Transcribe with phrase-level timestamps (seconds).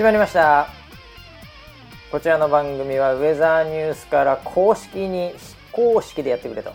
[0.00, 0.66] 始まりました。
[2.10, 6.72] こちらの番組はウェザーニュースから公式に非公式でやってくれと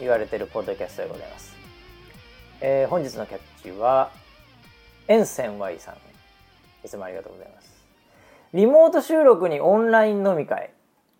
[0.00, 1.54] 言われてるポッドキャストでございます、
[2.62, 4.10] えー本日のキャッチは
[5.06, 5.96] エンセン Y さん
[6.86, 7.84] いつもありがとうございます。
[8.54, 10.70] リモート収録にオンライン飲み会。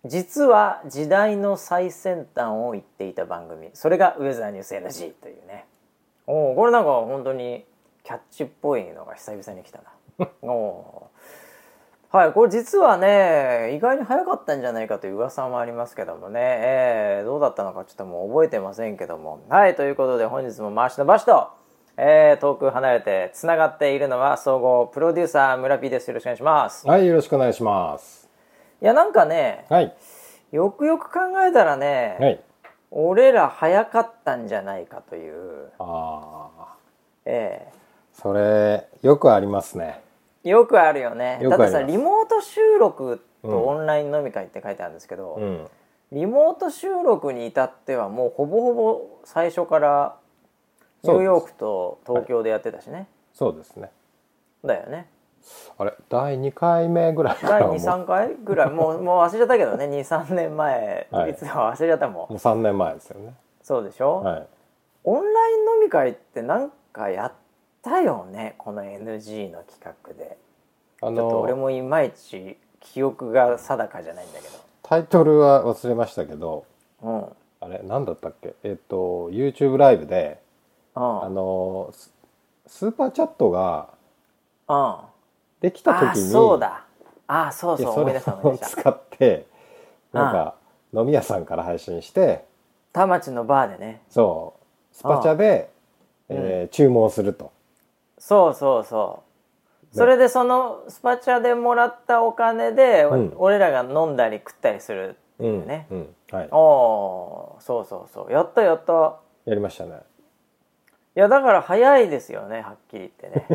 [0.05, 3.69] 実は時代の最先端を言っていた番組。
[3.75, 5.67] それがウェザーニュース NG というね。
[6.25, 7.63] おおこれなんか本当に
[8.03, 9.83] キャッチっぽいのが久々に来た
[10.17, 10.27] な。
[10.41, 11.12] おお
[12.13, 21.49] はいこれ実はね意外に早かったんじゃないかという噂もありますけどもね、えーどうだったのかちょっともう覚えてませんけどもはいということで本日も回しの場所と、
[21.97, 28.29] えー遠く離れてつながっているのは総合プロデューサー村 P ですよろしくお願いしますはい、よろしくお願いします。
[28.79, 29.95] いやなんかねはい。
[30.51, 32.39] よくよく考えたらね、はい。
[32.91, 36.75] 俺ら早かったんじゃないかという、ああ、
[37.25, 37.69] え
[38.13, 40.02] それ、よくありますね。
[40.43, 41.39] えよくあるよね。
[41.41, 43.67] だってさリモート収録とうん。
[43.67, 45.67] オンライン飲み会って書いてあるんですけど、うん。
[46.11, 50.15] リモート収録に至ってはもうほぼほぼ最初から
[51.03, 53.89] ニューヨークと東京でやってたしね、そうですね。
[54.63, 55.07] だよね。
[55.77, 57.75] あれ、第2回目ぐらいか第らもう。
[57.75, 58.69] 23回ぐらい？
[58.69, 59.87] もう もう忘れちゃったけどね。
[59.87, 61.31] 23年前、はい。
[61.31, 62.15] いつか忘れちゃったもん。
[62.15, 63.33] もう3年前ですよね。
[63.61, 64.47] そうでしょ、はい。
[65.03, 67.31] オンライン飲み会ってなんかやっ
[67.83, 70.37] たよねこの NG の企画で。
[71.01, 74.45] あちょっと俺の、もいまいち記憶が定かじゃないんだけ
[74.81, 76.65] タイトルは忘れましたけど、
[77.01, 77.17] どうん。
[77.19, 77.25] うん
[77.61, 78.55] あれ、なんだったっけ？
[78.63, 80.41] えっと、YouTube ライブで、
[80.95, 82.11] あの、ス
[82.67, 83.87] スーパーチャットが
[84.67, 84.95] うん。
[85.61, 86.83] できたあ時に、そうだ。
[87.25, 88.81] あそうそうでそれ思い出した思いを出した。
[88.81, 89.45] 使って、
[90.11, 90.55] なんか、
[90.93, 92.43] 飲み屋さんから配信して、
[92.91, 94.01] 田町のバーでね。
[94.09, 94.55] そ
[94.91, 95.69] う、スパチャで、
[96.27, 96.37] うん。
[96.37, 97.52] えー注文すると。
[98.25, 99.23] そうそうそ
[99.91, 99.95] う。
[99.97, 103.33] それでそのスパチャでもらったお金で、うん。
[103.35, 106.47] 俺らが飲んだり食ったりするってういうね、うん、はい。
[106.51, 108.31] おそうそうそう。
[108.31, 109.19] やったやった。
[109.45, 109.99] やりましたね。
[111.17, 113.47] いやだから早いですよねはっきり言ってね。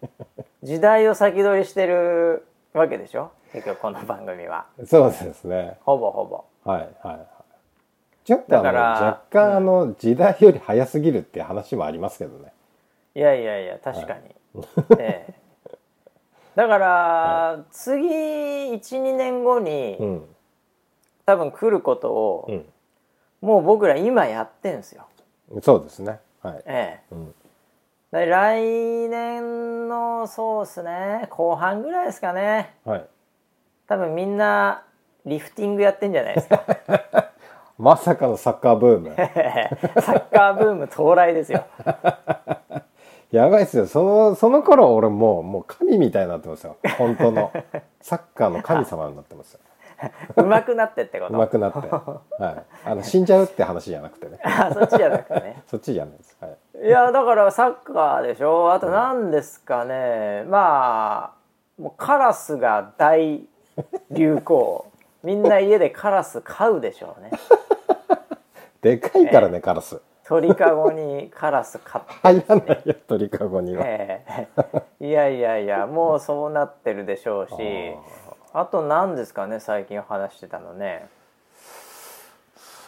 [0.64, 3.30] 時代を先取りしてるわけでしょ？
[3.52, 4.64] 結局この番組は。
[4.86, 5.76] そうですね。
[5.84, 6.42] ほぼほぼ。
[6.64, 7.26] はいはいはい。
[8.24, 12.52] ちょっとあのだから若干あの時代より早すぎるっていう話もありますけどね。
[13.16, 14.20] いやいやいや確かに、
[14.98, 15.34] ええ
[16.54, 20.24] だから、次12年後に、うん
[21.26, 25.08] 多分来ることを、うもう僕ら今やってんすよ
[25.56, 25.60] ん。
[25.60, 26.20] そうですね。
[26.40, 26.62] はい。
[26.64, 27.34] ええうん。
[28.12, 28.62] で来
[29.08, 33.06] 年のそうっすね後半ぐらいですかねはい。
[33.88, 34.84] 多分みんな
[35.24, 36.62] リフティングやってんじゃないですか
[37.76, 39.16] まさかのサッカーブーム。
[40.00, 41.64] サッカーブーム到来ですよ
[43.32, 43.86] やばいっすよ。
[43.86, 46.76] そのその頃俺もうもう神みたいになってますよ。
[46.96, 47.52] 本当の
[48.00, 49.60] サッカーの神様になってますよ。
[50.36, 51.34] 上手くなってってこと？
[51.34, 51.78] 上手くなって。
[51.78, 52.64] はい。
[52.84, 54.38] あの死んじゃうって話じゃなくてね。
[54.44, 56.36] あそっちじゃなくてね そっちじゃないです。
[56.40, 56.86] はい。
[56.86, 58.72] いやだからサッカーでしょ？
[58.72, 61.32] あと何ですかね、ま
[61.78, 63.42] あもうカラスが大
[64.10, 64.86] 流行
[65.22, 67.30] みんな家でカラス飼うでしょうね
[68.82, 70.00] でかいからね、カラス。
[70.28, 73.84] 鳥かごにカラス飼って入らないよ、鳥かごには。
[73.86, 74.24] え
[75.00, 75.06] え。
[75.06, 77.54] いやいやいやもうそうなってるでしょうし。
[78.52, 81.06] あと何ですかね最近話してたのね。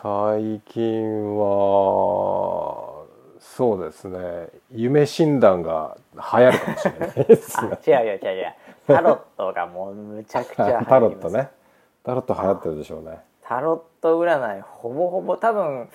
[0.03, 3.05] 最近は
[3.39, 4.49] そうですね。
[4.73, 8.55] 夢診断が流行るかもしれないです あね違うよ違う違う。
[8.87, 10.89] タロットがもうむちゃくちゃ流行ります。
[10.91, 11.51] タロットね。
[12.03, 15.89] タロット流行ってるでしょうね、タロット占いほぼほぼ多分うん、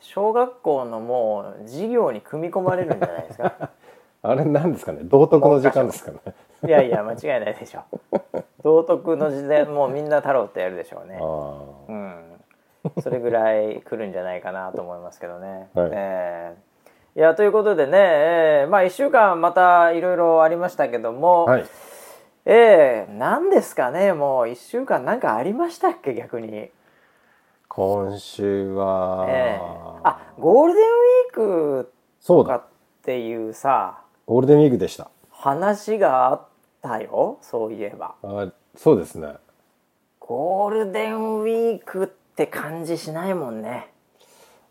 [0.00, 3.70] 小学校のもう授業に組み込まれるんじゃないですか。
[4.22, 5.00] あれなんですかね？
[5.04, 6.18] 道徳の時間ですかね？
[6.66, 7.82] いやいや間違いないでしょ
[8.64, 11.18] 道徳の時代もうみんなタロットやるでしょうね。
[11.20, 12.24] あうん。
[13.02, 15.90] それぐらい来るんじゃないかなと思いますけどね、はい。
[15.92, 17.18] えー。
[17.18, 18.70] いやということでね、えー。
[18.70, 21.64] まあ1週間またいろいろありましたけども、はい。
[22.46, 24.14] えー、何ですかね？
[24.14, 26.14] もう1週間なんかありましたっけ？
[26.14, 26.70] 逆に、
[27.78, 32.54] 今週は、えーあゴールデンウィークそうだ。
[32.54, 35.08] とかっていうさゴールデンウィークでした。
[35.30, 36.46] 話があっ
[36.82, 38.16] たよそういえば。
[38.24, 39.34] あそうですね。
[40.18, 43.92] ゴールデンウィークって感じしないもんね。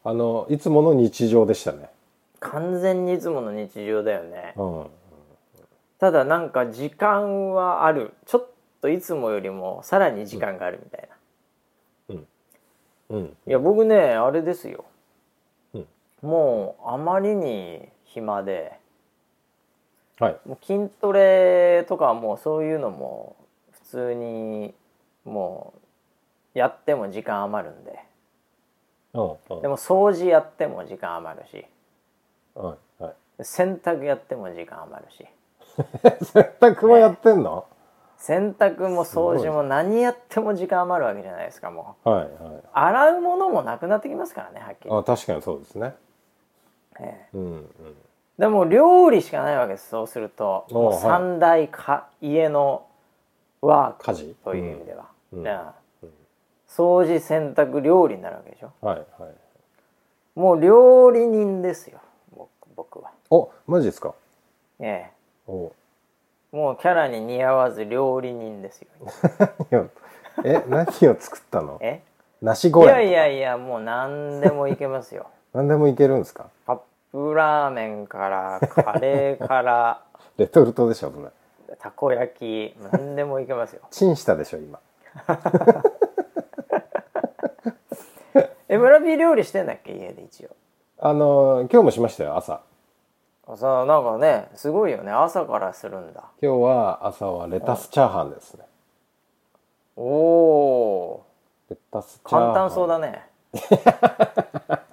[0.03, 1.89] あのいつもの日常でしたね。
[2.41, 4.53] 完全にいつもの日常だよね。
[4.57, 4.85] うん。
[5.97, 8.11] ただなんか時間はある。
[8.25, 8.49] ちょっ
[8.81, 11.15] といつもよりもさらに時間があるみたいな、
[13.09, 13.37] うん。
[13.47, 14.85] いや僕ねあれですよ、
[15.73, 15.87] うん。
[16.21, 18.79] もうあまりに暇で
[20.19, 20.37] はい。
[20.45, 23.35] もう筋トレとかはもうそういうのも
[23.71, 24.73] 普通に
[25.25, 25.73] も
[26.55, 27.99] うやっても時間余るんで。
[29.13, 29.61] うんうん。
[29.61, 31.65] でも掃除やっても時間余るし。
[32.55, 33.13] はいはい。
[33.43, 35.25] 洗濯やっても時間余るし。
[36.33, 37.67] 洗濯もやってんの、
[38.17, 42.09] 洗濯も掃除も何やっても時間余るわけじゃないですかもう。
[42.09, 42.63] はいはい。
[42.73, 44.89] 洗うものもなくなってきますからねはっきり。
[44.91, 45.95] あ確かにそうですね。
[46.99, 47.37] ええ。
[47.37, 47.67] うんうん。
[48.39, 50.65] でも料理しかないわけですそうすると。
[50.71, 51.01] おもうはい。
[51.01, 52.85] 三大か家の
[53.61, 54.35] ワーク家事？
[54.43, 55.43] という意味では、うん。
[55.43, 56.07] じゃあ
[56.67, 58.71] 掃除洗濯料理になるわけでしょ？
[58.81, 59.07] はいはい。
[60.35, 61.99] もう料理人ですよ
[62.35, 63.11] 僕僕は。
[63.29, 64.13] おマジですか？
[64.79, 65.11] え
[65.47, 65.65] お。
[65.65, 65.71] え
[66.57, 68.87] もうキャラに似合わず料理人ですよ。
[70.43, 71.77] え何を作ったの？
[71.81, 72.01] え？
[72.41, 75.27] 梨ゴレンいやいやいやもう何でもいけますよ。
[75.53, 76.47] 何でもいけるんですか？
[76.65, 76.79] カッ
[77.11, 80.01] プラーメンからカレーから。
[80.37, 81.75] レトルトでしょそれ。
[81.77, 83.83] たこ焼き何でもいけますよ。
[83.91, 84.79] チンしたでしょ今。
[88.67, 89.93] え村ピー料理してんだっけ？
[89.93, 90.49] 家で一応。
[90.99, 92.61] あの今日もしましたよ朝
[93.55, 95.11] さあなんかねすごいよね。
[95.11, 96.25] 朝からするんだ。
[96.41, 98.65] 今日は朝はレタスチャーハンですね。
[99.95, 101.25] おお
[101.69, 102.53] レタスチャーハン。
[102.53, 103.29] 簡単そうだね。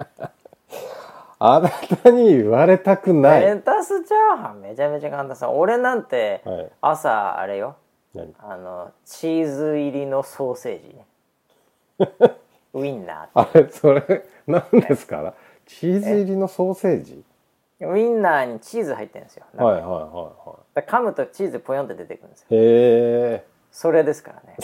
[1.40, 6.70] あなたに言われたくない、レタスチャーハンめちゃめちゃ簡単さ俺なんてはい。
[6.80, 7.74] 朝あれよ。
[8.14, 8.32] 何？
[8.38, 11.06] あのチーズ入りのソーセージね。
[12.72, 15.34] ウインナあれそれ何ですか
[15.66, 17.14] チーズ入りのソーセージ？
[17.14, 17.33] ー
[17.80, 22.46] ウインナーにチーズ入ってるんですよ、はいはいはいはだから噛むとチーズポヨンって出てくるんですよ。
[22.50, 24.56] いへそれですからね。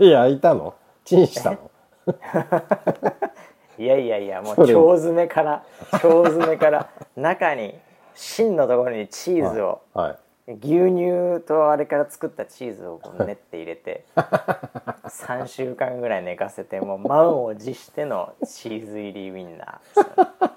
[0.00, 0.74] え 焼いたの？
[1.04, 1.70] チンしたの？
[3.78, 7.78] いやいやいやもう腸詰めから腸詰めから中に
[8.14, 10.16] 芯のところにチーズを、はい
[10.48, 20.50] 牛乳とあれから作ったチーズをこう練って入れて 3週間ぐらい寝かせてもう満を持してのチーズ入りウインナー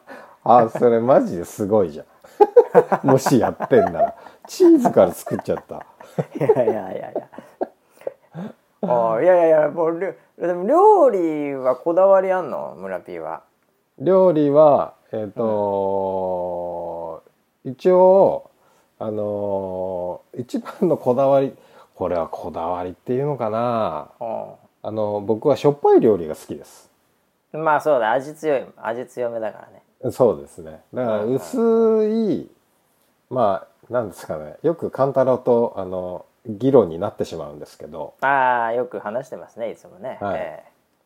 [0.45, 2.05] あそれマジですごいじゃん。
[3.07, 4.15] もしやってんなら。
[4.47, 5.85] チーズから作っちゃった。
[6.37, 7.27] いやいやいやいや。
[8.87, 12.75] あいやいやいやもうでも料理はこだわりあんの？
[12.77, 13.41] 村 P は。
[13.97, 17.23] 料理はえっ、と、
[17.63, 18.51] 一応
[18.99, 21.55] あのー一番のこだわり
[21.95, 24.09] これはこだわりっていうのかな。
[24.83, 26.91] あの僕はしょっぱい料理が好きです。
[27.53, 30.81] うんまあそうだ味強い味強めだからねそうですね。
[30.93, 32.49] だから薄い
[33.29, 34.55] まあなんですかね。
[34.63, 38.13] よく勘太郎とあの議論になってしまうんですけど。
[38.21, 40.39] ああよく話してますねいつもね、はい。
[40.39, 40.63] え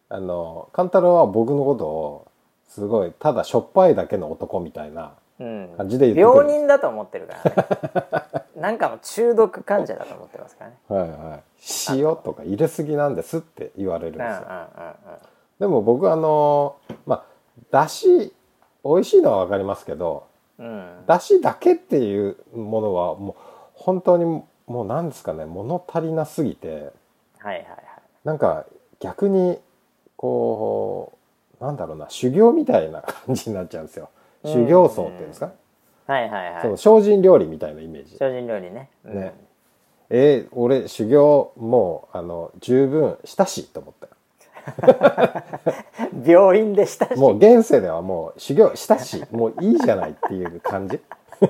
[0.10, 2.28] あの勘太郎は僕のことを
[2.68, 8.44] すごいただしょっぱいだけの男みたいな感じで言って病人だと思ってるからね。
[8.60, 10.78] なんかの中毒患者だと思ってますからね。
[10.88, 11.44] はいはい、
[11.98, 14.48] 塩とか入れすぎなんですって言われるんですよ、
[15.60, 17.24] でも僕あのまあ
[17.72, 18.34] だし
[18.84, 20.66] 美味しいのは分かりますけどうん。
[20.66, 23.42] うんだしだけっていうものはもう
[23.74, 24.26] 本当に
[24.68, 26.92] もうなんですかね物足りなすぎて
[27.40, 27.64] はいはいはい。
[28.24, 28.66] なんか
[29.00, 29.58] 逆に
[30.18, 31.14] こ
[31.60, 34.10] うなんだろうな修行みたいな感じになっちゃうんですよ。
[34.46, 35.52] 修行僧っていうんですか、
[36.06, 36.78] はいはいはい。
[36.78, 38.18] そう精進料理みたいなイメージ。
[38.18, 38.90] 精進料理ね。
[39.06, 39.16] うん。
[39.16, 39.34] ね。
[40.10, 44.14] えー俺修行もうあの十分したしと思ったよ
[46.26, 47.16] 病院でしたし。
[47.20, 51.00] もう現世ではもう修行したしもういいじゃないっていう感じ。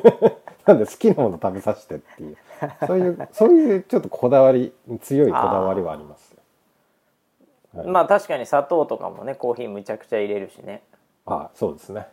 [0.65, 2.37] なんで好きなもの食べさせてっていう。
[2.85, 6.39] そういうそういうちょっとこだわり強いこだわりはありますよ。
[7.75, 10.81] はいまあ確かに砂糖とかもねコーヒーむちゃくちゃ入れるしね。
[11.25, 12.07] あそうですね。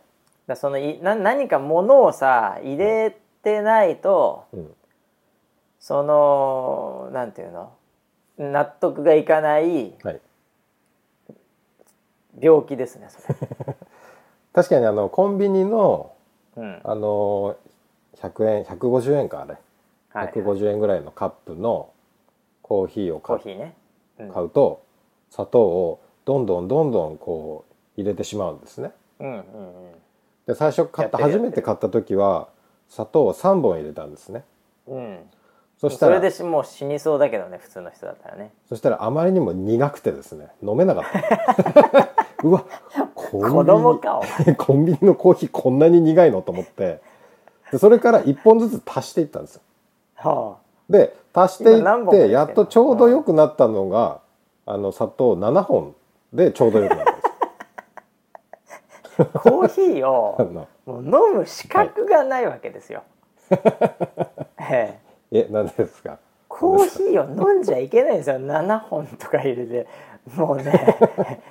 [0.45, 4.73] だそのいな何かものをさ入れてないと、うん。
[5.79, 7.71] そのなんていうの？
[8.37, 10.21] 納得がいかないはい
[12.39, 13.35] 病気ですねそれ、
[14.53, 16.11] 確かにあのコンビニの
[16.57, 16.81] うん。
[16.83, 17.55] あの
[18.17, 19.57] 100円150円かあれ、
[20.09, 21.91] はい、150円ぐらいのカップの
[22.63, 23.75] コーヒーを買コーヒーね、
[24.19, 24.31] うん。
[24.31, 24.81] 買うと
[25.29, 28.91] 砂糖をどんどんどんどんこう入れてしまうんですね。
[29.19, 29.43] うんうんうん。
[30.47, 32.49] で最初買った初めて買った時は
[32.89, 34.43] 砂糖を3本入れたんですね。
[34.87, 35.19] うん。
[35.77, 38.51] そしたらそれでしもう死にそうだけどね普通の人だったらね。
[38.67, 41.03] そしたらあまりにも苦くてですね飲めなかっ
[41.83, 42.06] た
[42.43, 42.65] うわ
[43.15, 44.21] コンビニ子供か
[44.57, 46.99] コンビニのコーヒーこんなに苦いのと思って。
[47.71, 49.61] でそれから1本ずつ足していったんですよ。
[50.15, 50.55] は
[50.89, 54.21] で足していってやっとちょうど良くなったのが、
[54.65, 55.95] あの砂糖7本
[56.33, 57.27] でちょうど良くなったんです。
[59.19, 61.03] あ、 コーヒー あをのもう
[61.33, 63.03] 飲む資格がないわけですよ、
[63.51, 63.57] え
[64.61, 64.99] え。
[65.31, 66.19] え何ですか？
[66.47, 68.37] コーヒーを飲んじゃいけないんですよ。
[68.37, 69.87] 7本とか入れて
[70.35, 71.41] もうね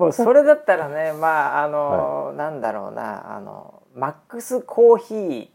[0.00, 5.48] もうそれだったらねまああの、なんだろうなあのマックスコーヒー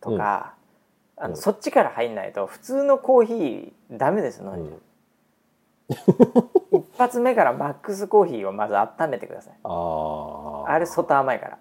[0.00, 0.54] とか、
[1.16, 1.36] あのうん。
[1.36, 4.64] そっちから入んないと普通のコーヒーダメです飲ん。
[4.64, 4.74] じゃ
[5.98, 9.54] う、一発目からマックスコーヒーをまず温めてください。
[9.64, 11.58] あああれ外甘いから。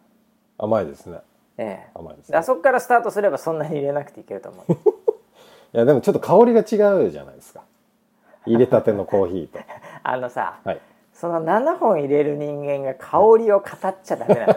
[0.60, 1.20] 甘いですね。
[1.58, 1.90] ええ。
[1.96, 2.38] 甘いですね。
[2.38, 4.74] あそこからスタートすればそんなに入れなくていけると思う。
[5.74, 7.62] いやでもちょっと香りが違うじゃないですか。
[8.46, 9.60] 入れたてのコーヒーと。
[10.04, 10.82] あのさ、はい
[11.16, 14.56] その7本入れる人間が香りを語っちゃダメなの。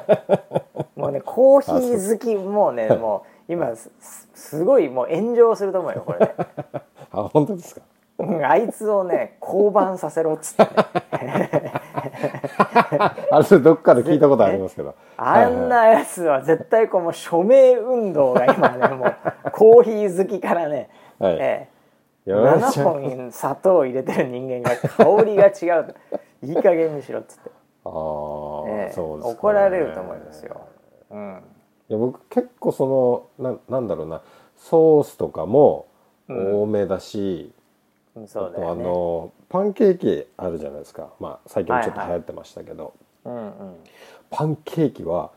[0.97, 3.91] もうねコーヒー好きもうね もう今す
[4.35, 6.35] すごいもう炎上すると思うよこれね。
[7.13, 7.83] あ本当ですか？
[8.19, 11.73] うんあいつをね降板させろっつってね。
[13.31, 14.97] あれどっかで聞いたことありますけど。
[15.17, 19.15] あんなやつは絶対こうもう署名運動が今ねもう
[19.53, 21.37] コーヒー好きからね、はい。
[21.39, 21.69] え
[22.27, 25.85] え、はいはい7本砂糖を入れてる人間が香りが違う。
[25.85, 25.95] と
[26.43, 27.51] いい加減にしろっつって、
[27.85, 27.91] ああ、
[28.69, 30.69] ええそうですかね怒られると思いますよ。
[31.11, 31.43] うん
[31.89, 34.21] いや僕結構そのななんだろうな
[34.59, 35.87] ソースとかも
[36.29, 37.53] うん多めだし、
[38.27, 38.59] そうだ。
[38.59, 42.93] あとあのパンケーキあるじゃないですかまあ最近ちょっと流行ってましたけど、
[43.25, 43.77] うんうん。
[44.31, 45.31] パンケーキは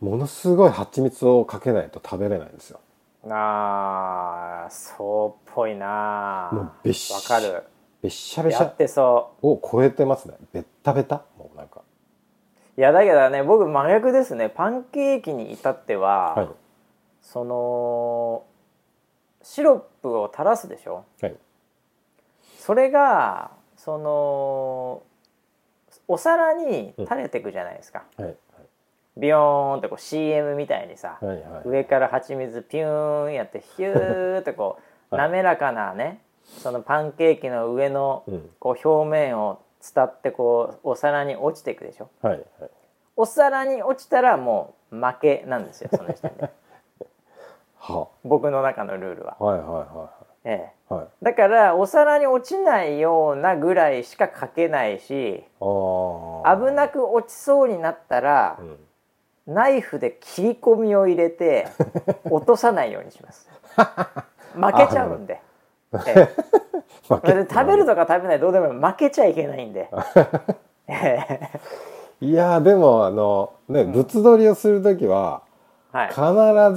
[0.00, 2.80] ものすごい蜂蜜をかけないと食べれないんですよ
[3.28, 6.50] ああ、そうっぽいな。
[6.52, 7.64] もうべっしわかる。
[8.02, 8.64] べっしゃべしゃ。
[8.64, 10.34] やってそを超えてますね。
[10.52, 11.80] ベッタベタもうなんか。
[12.76, 12.80] う。
[12.80, 14.48] いやだけどね、僕真逆ですね。
[14.48, 16.48] パンケーキに至っては、はい。
[17.22, 18.44] その
[19.42, 21.04] シロップを垂らすでしょ？
[21.20, 21.36] はい。
[22.58, 25.02] それがその
[26.06, 28.04] お皿に垂れていくじゃないですか。
[28.16, 28.36] はい
[29.16, 31.68] ビヨーンってこう CM みたいにさ、はいはい。
[31.68, 34.82] 上から蜂蜜ピューンやってヒューってこう
[35.16, 35.28] はい。
[35.28, 36.22] 滑らかなね
[36.62, 38.50] そのパンケーキの上のうん。
[38.58, 39.60] こう表面を
[39.94, 42.08] 伝ってこうお皿に落ちていくでしょ？
[42.22, 42.70] はいはい。
[43.16, 46.50] お皿に落ちたらもう負けなんですよその時点で。
[47.78, 50.10] は僕の中のルールは、はいはいは
[50.44, 51.06] ええ、いはい。
[51.22, 58.78] だからお皿に落ちないようなぐらいしかかけないし危なく落ちそうになったらうん。
[59.46, 61.68] ナイフで切り込みを入れて
[62.30, 63.48] 落とさないようにします。
[64.54, 65.40] 負けちゃうんで、
[65.94, 66.28] ええ。
[67.08, 69.88] 食べるとか食べないどうでも負けちゃいけないんで、
[70.86, 70.92] え
[71.28, 71.50] え
[72.20, 75.42] いやーでもあのね物撮りをする時は
[75.92, 76.08] はい。
[76.08, 76.20] 必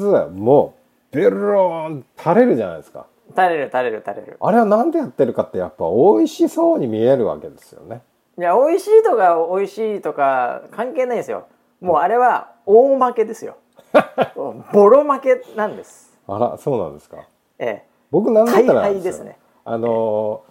[0.03, 0.73] ずも
[1.11, 3.07] うベローン垂れるじゃないですか。
[3.31, 4.37] 垂れる垂れる垂れる。
[4.39, 8.01] あれはなんでやってるかってやっぱ美味しそうに見えるわけですよね。
[8.37, 11.47] いや美味しいとか美味しいとか関係ないですよ。
[11.81, 13.57] もうあれは大負けですよ。
[14.71, 16.17] ボロ負けなんです。
[16.27, 17.17] あらそうなんですか。
[17.59, 19.37] え僕なんだったらですね。
[19.65, 20.43] あの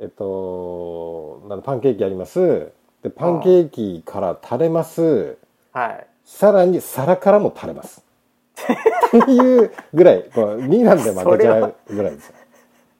[0.00, 0.06] ーえ。
[0.06, 2.72] っとなんだパンケーキあります。
[3.02, 5.38] でパンケーキから垂れます。
[5.74, 6.06] えはい。
[6.24, 8.04] さらに皿からも垂れます。
[9.08, 12.28] っていうぐらいこう2なんで負けちゃうぐらいです。
[12.28, 12.34] よ、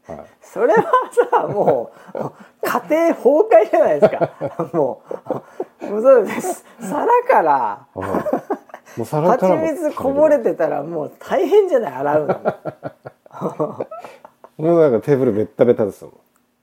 [0.07, 0.85] はい、それは
[1.33, 2.19] さもう
[2.63, 4.71] 家庭崩壊じゃないですか。
[4.73, 5.03] も
[5.83, 6.65] うもうそうです。
[6.81, 8.07] 皿からは
[8.97, 8.99] い。
[8.99, 11.93] もう皿か蜂らも蜜こぼれてたらもう大変じゃない？
[11.93, 12.55] 洗うの
[14.59, 16.15] もうなんかテーブルベッタベタですもん。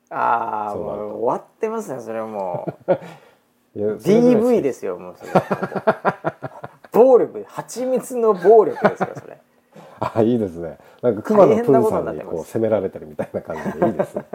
[0.10, 2.68] ああもう終わってますねそれはも
[3.76, 4.98] う DV ですよ。
[4.98, 5.32] もうそれ。
[6.92, 9.38] 暴力蜂蜜の暴力ですよそれ。
[10.00, 10.78] あいいですね。
[11.02, 14.26] なんか熊野プーさんにこう責められてるみたいな感じでいいですね。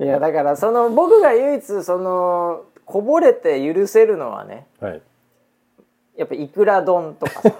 [0.00, 5.02] いやだからその僕が唯一そのこぼれて許せるのはねはい。
[6.16, 7.50] やっぱいくら丼とかさ、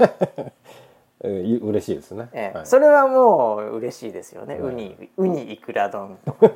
[1.29, 2.57] 嬉しいですね、ええ。
[2.59, 2.67] はい。
[2.67, 4.63] それはもう嬉しいですよね、はい。
[4.63, 6.55] ウニウニいくら丼とかね、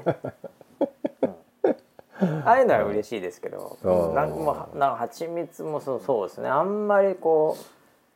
[1.23, 2.43] うん。
[2.47, 3.89] ああいうのは嬉しいですけど、う。
[4.13, 6.49] んなんかもうなんか蜂蜜もそうそうですね。
[6.49, 7.63] あんまりこう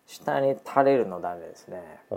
[0.07, 1.83] 下に垂れるのダメですね。
[2.11, 2.15] え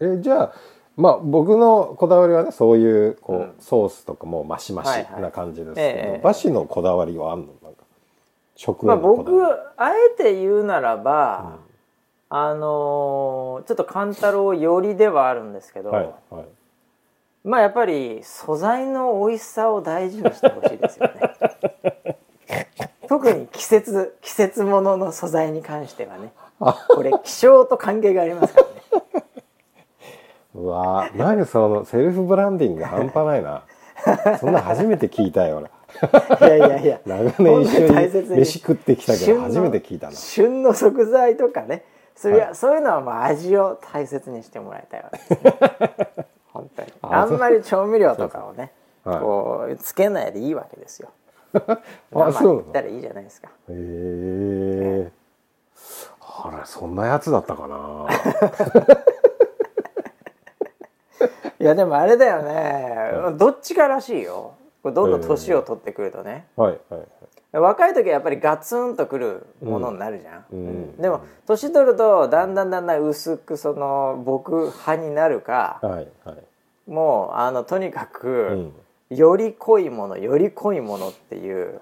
[0.00, 0.16] ー。
[0.18, 0.52] えじゃあ
[0.96, 3.54] まあ僕のこだわりはねそういうこう、うん。
[3.60, 5.22] ソースとかもマシマシはいはい。
[5.22, 7.46] な感じですけど、ええバシのこだわりはあんの？
[7.62, 7.84] なんか
[8.54, 11.58] 食まあ僕わあえて言うならば、
[12.28, 16.44] あのーちょっと勘太郎寄りではあるんですけど、りはいはい。
[17.44, 22.18] まあやっぱり素材の美味しさを大事にしてほしいですよね。
[23.08, 26.32] 特に季節季節ものの素材に関してはね。
[26.58, 29.24] これ気象と関係がありますからね。
[30.54, 33.62] うわー何そのセルフブランディング半端ないな。
[34.40, 35.70] そんな初めて聞いたよ俺。
[36.48, 37.00] いやいやいや。
[37.06, 40.12] 長年一緒にに飯食ってきたけど初めて聞いたな。
[40.12, 41.84] 旬の食材とかね
[42.16, 45.10] それは、はそういうのはまあ味を大切にしてもらいたいわ。
[45.10, 45.38] けです、ね、
[46.52, 46.92] 本当に。
[47.02, 48.72] ああんまり調味料とかをね
[49.04, 49.20] はい。
[49.20, 51.10] こうつけないでいいわけですよ。
[51.52, 51.78] あ
[52.12, 53.48] 生そうたらいいじゃないですか。
[53.48, 55.12] へえ。
[56.20, 58.06] あれそんなやつだったかな。
[61.58, 64.54] いやでもあれだよね、どっちからしいよ。
[64.84, 67.08] どんどん年を取ってくるとね、はいはいはい
[67.60, 70.58] 若い時はやっぱりガツンとくるものになるじゃん、うん。
[70.58, 70.96] うん。
[70.96, 76.90] でも年取るとだんだんだんだん薄くその僕派になるか、はいはい。
[76.90, 78.72] もうあのとにかく、うん。
[79.10, 81.78] より濃いものより濃いものっていう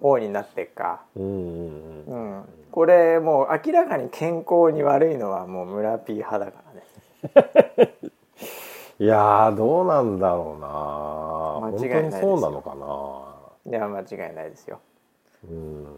[0.00, 6.62] 方になっていくか、うんうんこれもう明らかに健康に悪いのはもう村 P 派だか
[7.74, 7.94] らね。
[9.00, 14.78] いやーどうなんだろうな間違いないそうなのかないや間違いないですよ。
[14.84, 14.89] うん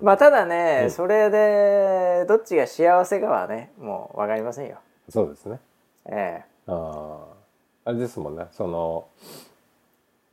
[0.00, 4.76] まあただね、それでどっちが幸せかはねもう分かりませんよ。
[5.08, 5.58] そうですね。
[6.06, 6.72] えあ
[7.84, 8.46] ああれですもんね。
[8.52, 9.06] その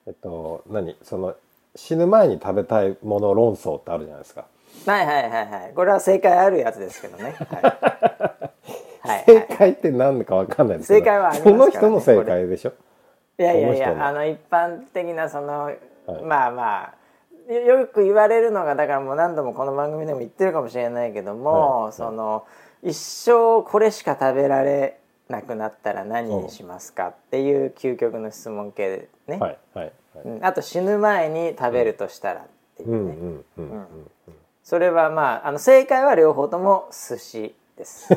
[0.05, 0.95] えっと何？
[1.01, 1.35] その
[1.75, 4.45] 死ぬ前に食べたいもの論争ってあるじゃないですか。
[4.87, 5.73] えはいはいはいはい。
[5.73, 7.23] これは正解あるやつですけどね。
[7.23, 7.33] はい、
[9.01, 9.47] はい正はい。
[9.57, 10.99] 解って何だかわかんないですけど。
[10.99, 12.73] 正解はありますからねその人の正解でしょ？
[13.39, 15.71] いやいやいやあの一般的なその、
[16.23, 16.93] まあまあ
[17.49, 21.93] よよく言われるのがだからもう何度もこの番組でも言ってるかもしれないけども、はい。
[21.93, 22.45] その
[22.83, 29.85] 一生これしか食べられなくなったら何にしますかっていう究極の質問系でね、はいはい
[30.15, 30.25] はい。
[30.25, 30.45] うん。
[30.45, 32.43] あと死ぬ前に食べるとしたらっ
[32.77, 34.23] ていうね、
[34.63, 38.09] それはまああの正解は両方とも寿司です。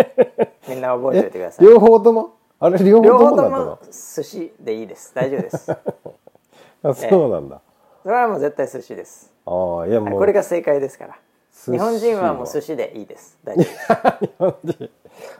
[0.66, 1.66] みんな覚えておいてください。
[1.66, 2.30] 両方とも？
[2.58, 5.14] あれ両方ととも寿司でいいです。
[5.14, 5.70] 大丈夫です。
[6.84, 7.60] あそうなんだ
[8.02, 9.32] それはもう絶対寿司です。
[9.46, 10.18] ああいやもう。
[10.18, 11.18] これが正解ですから。
[11.52, 13.38] 司日本人はもう寿司でいいです。
[13.44, 14.10] 大丈夫。
[14.26, 14.90] 日本人。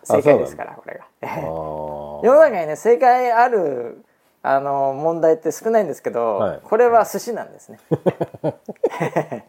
[0.04, 1.04] 正解ですからこれが。
[1.22, 4.04] あ世ーの中にね正解ある
[4.42, 6.60] あの問題って少ないんですけど、はい。
[6.62, 7.78] これは寿司なんですね。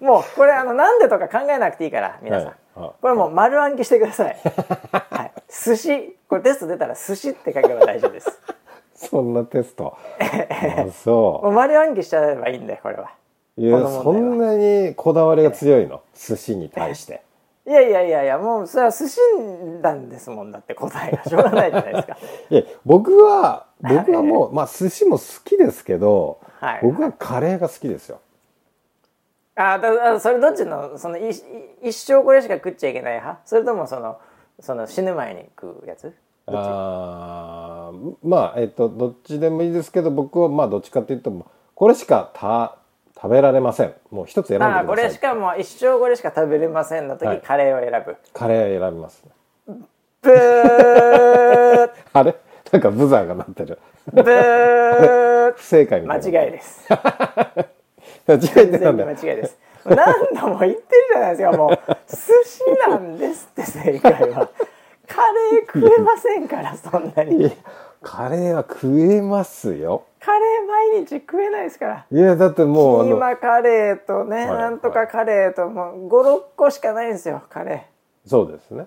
[0.00, 2.56] もうこれあのなんでとか考えなくていいから皆さん、はい。
[2.76, 2.92] あ。
[3.00, 4.36] これもう丸暗記してください、
[4.90, 8.38] はい、寿司これテスト出たら寿司って書けば大丈夫です
[9.08, 9.96] そんなテスト。
[11.04, 11.50] そう。
[11.50, 13.12] 丸暗記しちゃえばいいんだよこれは。
[13.56, 16.02] いいやそんなにこだわりが強いの？
[16.14, 17.22] 寿司に対して。
[17.66, 19.20] いやいやいやいやもうそれは寿司
[19.80, 21.24] なんですもんだって答えが。
[21.24, 22.16] しょうがないじゃないですか。
[22.50, 26.80] いや僕は僕はもうまあ寿司も好きですけど、はい。
[26.82, 28.20] 僕はカレーが好きですよ。
[29.56, 31.32] あだあそれどっちのそのいい
[31.80, 33.40] 一生これしか食っちゃいけない派？
[33.44, 34.18] それともその
[34.60, 36.12] その死ぬ前に食うやつ？
[36.46, 41.32] あーまあえっとどっちでもいいですけど僕はまあどっちかっていうと
[41.74, 42.76] これしかた
[43.16, 43.94] 食べられません。
[44.10, 44.84] もう一つ選んでください。
[44.84, 48.16] あこれしかもう一生これしか食べれませんの時、はいカレーを選ぶ。
[48.34, 49.24] カレー選びます。
[50.20, 52.34] ブー あれ？
[52.72, 53.78] なんかブザーが鳴ってる。
[54.12, 56.28] ブー不正解みたいな。
[56.28, 56.86] 間違いです。
[58.26, 59.58] 間違いって全然なん間違いです。
[59.84, 59.96] 何
[60.34, 61.56] 度も言ってるじゃないですか。
[61.56, 61.78] もう
[62.08, 64.48] 寿司なんですって正解は
[65.06, 67.50] カレー食えませんからそんないにや
[68.02, 70.04] カレーは食えますよ。
[70.20, 72.06] カレー毎日食えないですから。
[72.10, 77.86] いやだってもうキーマカレーとね、はいなんとかカレーともう56個しかないんですよカレ
[78.26, 78.86] そうですね。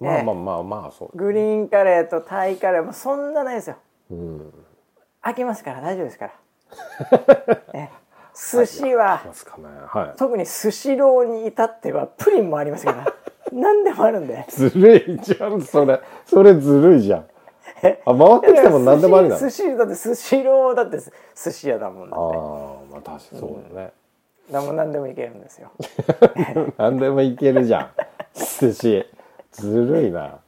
[0.00, 0.22] まあええ。
[0.22, 3.76] まあまあまあそうーグリーンカレーとタイカレーもそんなないですよ。
[4.10, 4.52] うん。
[5.22, 6.32] 飽きますから大丈夫ですから。
[7.74, 7.90] え
[8.34, 9.64] 寿司はますかね。
[9.86, 10.18] はい。
[10.18, 13.14] 特にスシローに至ってはプリンもありますから
[13.54, 14.44] 何でもあるんで。
[14.48, 16.00] ずるいじゃんそれ。
[16.26, 17.26] それずるいじゃん。
[18.06, 22.22] あ回ってきたもん何でもありなの寿司寿司だってスシローだって寿司屋だもんだああ
[22.90, 23.92] まあ確かにそうだね、
[24.50, 25.70] だも何でもいけるんですよ。
[26.78, 27.90] 何でもいけるじゃん。
[28.60, 29.06] 寿司。
[29.52, 30.38] ずるいな。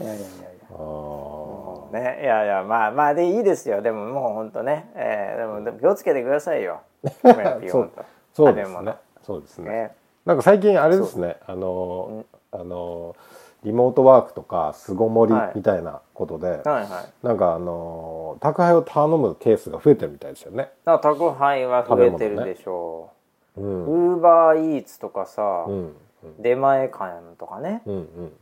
[0.00, 0.26] いやいやいやいや。
[0.70, 1.92] あー。
[1.92, 3.82] ね、いやいやまあまあでいいですよ。
[3.82, 6.80] でももう本当ね、えー、でもでも気をつけてくださいよ。
[7.68, 7.90] そう
[8.32, 8.94] そうですね。
[9.22, 9.70] そうですね。
[9.70, 9.94] ね
[10.24, 11.36] なんか最近あれですね。
[11.46, 13.16] あのあの
[13.64, 15.52] リモートワークとか巣ごもりはい。
[15.54, 17.26] みたいなことで、はいはい。
[17.26, 20.70] なんかあの宅配を頼むケースが増えてるみたいですよね。
[20.84, 23.10] だ宅配は増えてるでしょ
[23.56, 23.60] う。
[23.60, 24.14] うん。
[24.14, 25.96] ウーバーイーツとかさ、うん
[26.38, 27.82] 出前館とかね。
[27.84, 28.32] うんうん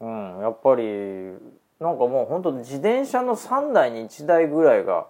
[0.00, 0.34] うん。
[0.34, 0.84] うんやっぱり
[1.78, 5.06] なんかもう本当自転車の3台に1台ぐらいが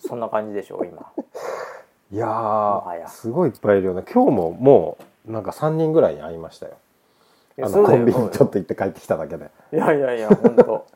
[0.00, 1.12] そんな感じでしょ今。
[2.10, 4.02] いやすごいいっぱいいるよね。
[4.12, 4.96] 今日もも
[5.28, 6.72] うなんか3人ぐらいに会いましたよ
[7.62, 10.86] あのコンビニちょっと行って帰ってきただけで、いやいやいや本当。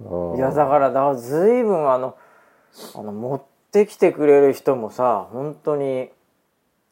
[0.00, 0.36] うん。
[0.36, 2.16] いやだからだ随分あの
[2.94, 6.08] あのもっってきてくれる人もさ本当に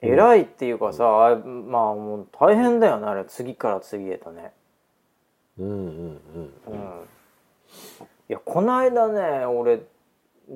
[0.03, 4.53] 偉いっていうかさ、あまあもう大変だよねあれ次から次へとね。
[5.59, 6.21] うんうんうん。
[6.67, 6.81] うん。
[8.29, 9.81] いやこの間ね俺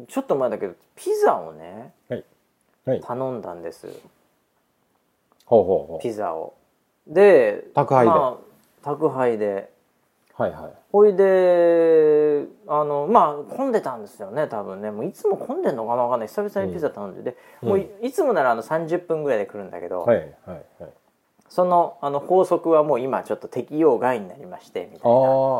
[0.08, 2.24] ちょっと前だけどピザをねはい。
[2.84, 3.00] はい。
[3.00, 3.88] 頼んだんです。
[5.46, 6.02] ほうほうほう。
[6.02, 6.52] ピザを
[7.06, 8.10] で宅配で。
[8.10, 9.70] まあ、宅配で。
[10.34, 10.72] はいはい。
[10.90, 14.90] ほいであのまあ混んでたんですよね多分ね。
[14.90, 16.28] もういつも混んでんのかなわかんない。
[16.28, 17.22] 久々にピザ頼んで。
[17.22, 17.68] で、うん。
[17.68, 20.28] もういいつもならあの30分ぐらいで来るんだけど、はいはい。
[20.46, 20.64] はい
[21.50, 25.18] そのあの法則はもう今ちょっと適用外になりましてみたいな。
[25.18, 25.58] あ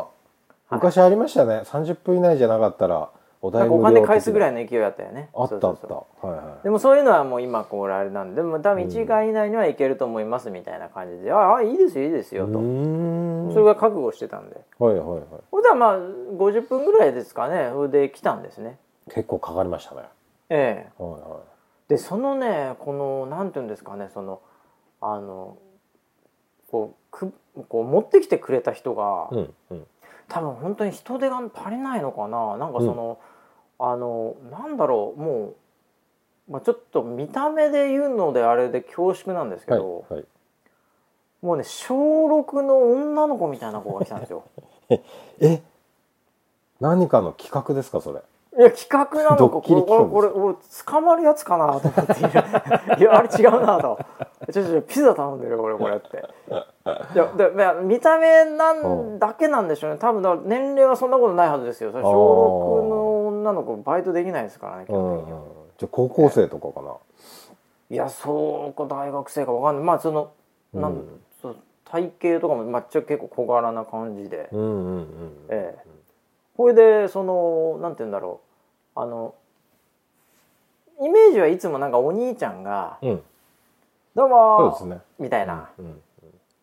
[0.69, 1.63] あ昔ありましたね。
[1.65, 3.09] 30分以内じゃなかったら
[3.43, 5.29] おなんかお金返すぐらいいの勢いあったよね。
[5.33, 5.87] あったあった。
[5.87, 6.63] はいはい。
[6.63, 14.61] でもそういうのはもう今これあれなんででも多分1時間以内にはいけると思いますみたいな感じで、ああいいですよいいですよと、それが覚悟してたんで。
[14.77, 15.09] はいはい。
[15.09, 17.69] はいそれではまあ50分ぐらいですかね。
[17.73, 18.77] それで来たんですね。
[19.09, 20.01] 結構かかりましたね。
[20.49, 21.03] ええ。
[21.03, 21.41] はいは
[21.87, 24.41] でそのねこのなんていうんですかねその
[25.01, 25.57] あの
[26.69, 27.33] こうく
[27.67, 29.87] こう持ってきてくれた人が、いうんうん
[30.31, 32.57] 多分本当に人手が足りないのかな？
[32.57, 33.19] なんかその、
[33.79, 35.53] あのなんだろうも
[36.47, 40.25] う、まあ、ちょっと見た目で言うのであれで恐縮なんですけはいど、はい。
[41.41, 44.43] もうね小6の女の子みたいな子が来たんですよ。
[45.41, 45.61] え
[46.79, 48.21] 何かの企画ですかそれ？
[48.57, 52.99] いや企画なのドかこれこれ俺捕まるやつかなと思って。
[52.99, 53.97] いやあれ違うなと。
[54.51, 56.17] ちょちょピザ頼んでるよ俺これって。
[57.13, 57.49] いやで
[57.83, 59.97] 見た目なんだけなんでしょうね。
[59.97, 61.91] 多分だから年齢はそんなことないはずですよ。
[61.91, 62.01] 小6
[62.89, 65.39] の女の子バイトできないですからね基本的には。
[65.77, 66.95] じゃあ高校生とかかな。
[67.89, 69.85] いやそうか大学生かわかんない。
[69.85, 70.31] まあその
[70.73, 71.21] なん、うん。
[71.85, 75.05] 体型とかも、まあ、ちょ結構小柄な感じで、うんうんうん。
[75.49, 75.91] ええ
[76.55, 78.41] これでそのなんて言うんだろ
[78.95, 78.99] う。
[78.99, 79.35] あの
[80.99, 83.23] イメージはいつもなんかお兄ちゃんがうん
[84.13, 85.01] 「どうもーそうですね。
[85.17, 85.69] みたいな。
[85.77, 86.01] うん「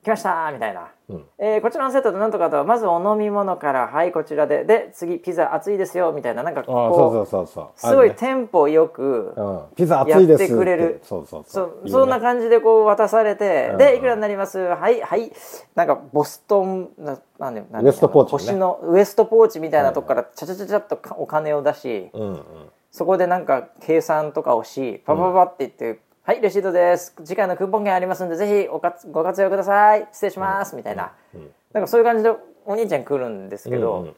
[0.09, 1.25] 来ました」みたいな、うん。
[1.39, 4.65] えーこちらのセットとなんとかとまずお飲み物からはいこちらで。
[4.65, 6.43] で次ピザ熱いですよみたいな。
[6.43, 7.67] なんかこそううそうそうそう。
[7.77, 9.61] すごいテンポよく、うん。
[9.77, 11.01] ピザ熱いですやってくれる。
[11.03, 13.79] そうそうそそううそんな感じでこう渡されて、うん。
[13.79, 14.59] でいくらになります？
[14.59, 15.33] はいはい。
[15.75, 18.39] なんかボストンななんでなんでウエストポーチね。
[18.39, 22.43] 星のウエストポーチみたいなとこからちゃちゃちゃちゃっとかお金を出し、うんうん。
[22.91, 27.15] そこでなんか計算とかをしパパパパって言って、はいレシートです。
[27.25, 30.07] 次回のクーポン券ありますんでぜひおかつご活用ください。
[30.13, 31.51] 失礼します、みたいな、うん。
[31.73, 32.29] なんかそういう感じで
[32.67, 34.15] お兄ちゃん来るんですけど、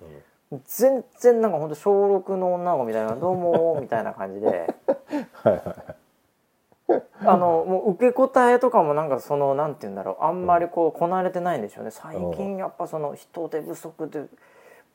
[0.67, 4.75] 全然なんかほんと小6の女の子みたいな「どうも」 みたいな感じで。
[7.25, 10.25] あのもう受け答えとかもなんかそのなんて言うんだろう。
[10.25, 11.93] あんまりこうこなれてないんでしょうね。
[11.93, 14.25] 最近やっぱその人手不足で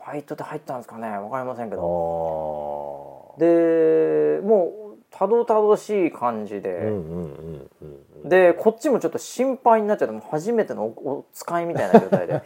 [0.06, 1.18] バイトで入ったんですかね。
[1.18, 4.42] わかりませんけあどー。
[4.42, 4.85] でもう
[5.18, 12.42] たどたどしい感じで、うんうんうんうんでこっちもちょっと心配になっちゃってもう初めてのおお使いみたいな状態で。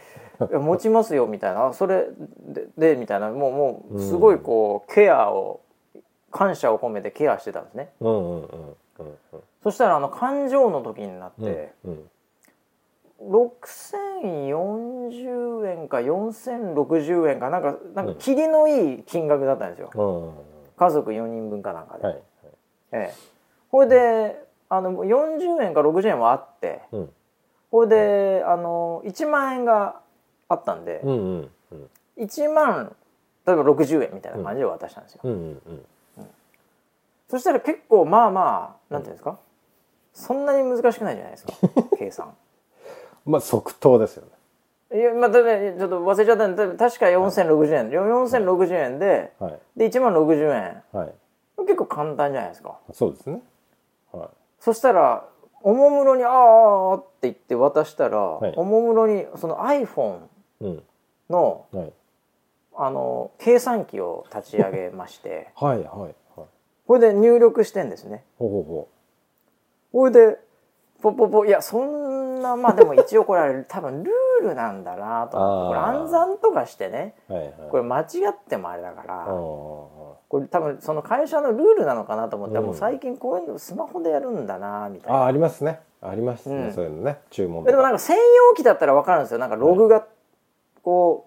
[0.58, 1.68] 持ちますよみたいな。
[1.68, 2.08] あそれ
[2.76, 3.30] ででみたいな。
[3.30, 5.60] もうもうすごいこうケアを
[6.30, 7.92] 感謝を込めてケアしてたんですね。
[8.00, 8.40] うんうんうんうん
[9.32, 9.40] うん。
[9.62, 12.10] そしたらあの勘定の時になって、うん
[13.22, 20.32] 6040円か4060円かなんかなんか切りのいい金額だったんですよ、うんうん
[20.80, 22.22] 家族4人分かなんかで、はい
[22.92, 23.14] ええ。
[23.70, 27.10] ほいであの40円か60円はあってうん。
[27.70, 30.00] ほいであの1万円が
[30.48, 31.88] あったんで、うんうんうん。
[32.18, 32.94] 1万
[33.46, 35.38] 例えば60円みたいな感じで渡したんですよ、うんうん
[36.18, 36.26] うん。
[37.28, 39.38] そしたら結構まあまあなんていうんですか、
[40.12, 41.52] そんなに難しくないじゃないですか
[41.96, 42.34] 計算。
[43.24, 44.24] まあ即答ですよ
[44.90, 44.98] ね。
[45.00, 49.58] いやまあ、ちょっと忘れちゃったんで確か4060円、4060円ではい。
[49.76, 51.14] で1万60円はい
[51.58, 52.78] 結構簡単じゃないですか。
[52.92, 53.42] そうですね。
[54.12, 55.24] はそしたら
[55.62, 58.52] おもむろに「ああ」って言って渡したら、い。
[58.56, 60.26] おもむろにその iPhone い
[60.60, 60.82] うん。
[61.28, 61.92] のはい。
[62.76, 65.50] あの計算機を立ち上げまして。
[65.54, 66.14] はいはいはい。
[66.86, 68.24] これで入力してんですね。
[68.38, 68.88] ほうほうほ
[69.92, 70.38] これで
[71.02, 75.36] ポポポいやそんなまあでも一応これは多分ルールなんだなと。
[75.38, 77.14] これ暗算とかしてね。
[77.28, 77.54] うはいはい。
[77.70, 79.26] これ間違ってもあれだから。
[79.26, 82.66] これ多分その会社のルールなのかなと思ったら、うん。
[82.68, 85.18] もう最近こういうのスマホでやるんだなみたいな。
[85.20, 85.80] あありますね。
[86.02, 86.72] ありますね、うん。
[86.72, 87.18] そういうのね。
[87.30, 89.38] 注文でもなんか専用機だったら分かるんですよ。
[89.38, 90.06] なんかログが
[90.82, 91.26] こ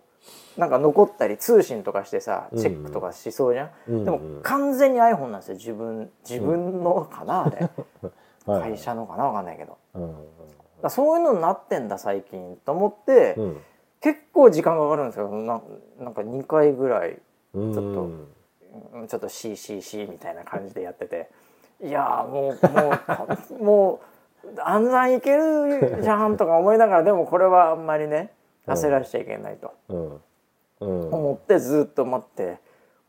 [0.57, 4.05] うなんか残ったり通信とかしてさチェックとかしそうじゃん、うんうん。
[4.05, 7.69] でも完全に iPhone なんですよ自分自分のかなあれ、
[8.45, 9.77] はい会社のかな分かんないけど。
[9.95, 10.15] うん
[10.83, 13.61] らそういうのになってんだ最近と思って、うん。
[14.01, 15.29] 結構時間かかるんですよ。
[15.29, 15.61] な
[15.99, 17.17] なんか2回ぐらい
[17.53, 17.73] うん。
[17.73, 18.01] ちょっと
[18.93, 21.29] うんちょっと CCC みたいな感じでやってて。
[21.81, 23.99] いやーもうもう も
[24.43, 28.31] う暗算いけるじゃんとか思いながらでもこれはあんまりね
[28.67, 29.73] 焦らしちゃいけないと。
[29.89, 30.21] うん。
[30.81, 31.13] うん。
[31.13, 32.59] 思ってずっと待って。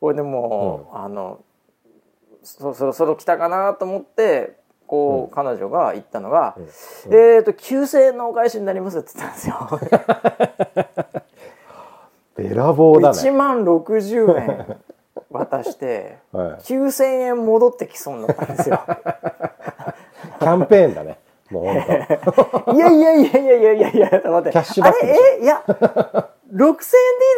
[0.01, 1.43] これでもう、あの
[2.43, 6.57] そそろそろ来たかなと思ってこう、彼女が言ったのが
[7.11, 9.57] 「えっ、と9,000円のお返しになります」って言ったんですよ。
[12.37, 14.77] べらぼうだ1ね万60円
[15.31, 16.49] 渡して、はい。
[16.63, 18.81] 9,000円戻ってきそうになったんですよ。
[20.41, 21.19] キャンペーンだね。
[21.51, 21.83] もう本
[22.67, 22.73] 当。
[22.73, 24.51] いやいやいやいやいやいやいや、待って。
[24.51, 25.17] キャッシュバックあれ？
[25.41, 25.43] え？
[25.43, 26.73] いや、6000円でい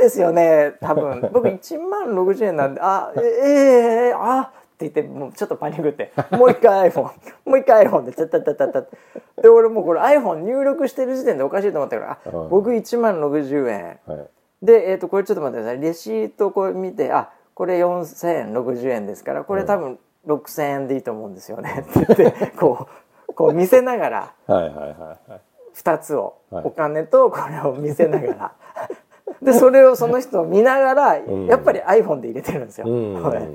[0.01, 1.29] いですよね、多分。
[1.33, 7.11] 僕1万60円なんで、あ、えええあって言って、もうちょっとパニックって、もう一回 iPhone、
[7.47, 8.83] もう一回 iPhone で、たたたたた
[9.41, 12.49] で、俺もうこれ iPhone 入力してる時点でおかしいと思ったから、あうん。
[12.51, 13.99] 僕1万60円。
[14.07, 14.29] はい。
[14.62, 15.81] で、えっ、と、これちょっと待ってください。
[15.81, 21.85] レシートこれ見て、あ、これ4060円ですから、これ多分6000円でいいと思うんですよね。
[21.89, 22.87] って言って、こ
[23.29, 25.41] う、こう見せながら、はいはいはいはい。
[25.75, 26.65] 2つを、はい。
[26.67, 28.53] お金とこれを見せながら
[29.47, 31.47] でそれをその人を見ながら、ん。
[31.47, 32.87] やっぱり iPhone で入れてるんですよ。
[32.87, 33.49] それで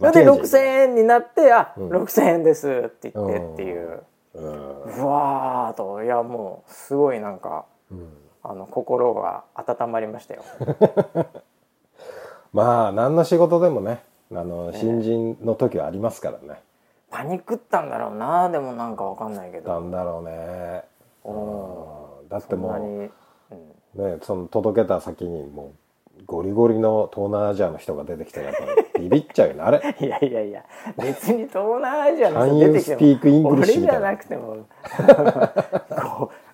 [0.00, 4.02] 間違えちゃ6000円になって「あ、6000円です」って言ってっていう、
[4.34, 8.08] うわーといやもうすごいなんかうん。
[8.42, 10.42] あの心が温まりましたよ。
[12.54, 14.02] まあ何の仕事でもね
[14.32, 16.62] あの新人の時はありますからね。
[17.10, 19.70] パニックったんだろうなでもなんかわかんないけど。
[19.70, 20.84] なんだろうね。
[21.24, 22.28] うん。
[22.28, 23.10] だってもう
[23.98, 25.72] ねその届けた先にも
[26.20, 28.64] うゴリゴリの東南アジアの人が出てきてやっぱ
[28.98, 29.96] りビビっちゃうよねあれ。
[30.00, 30.64] いやいやいや
[30.96, 33.50] 別に東南アジアの人出てきても?
[33.50, 34.66] 俺じゃななくても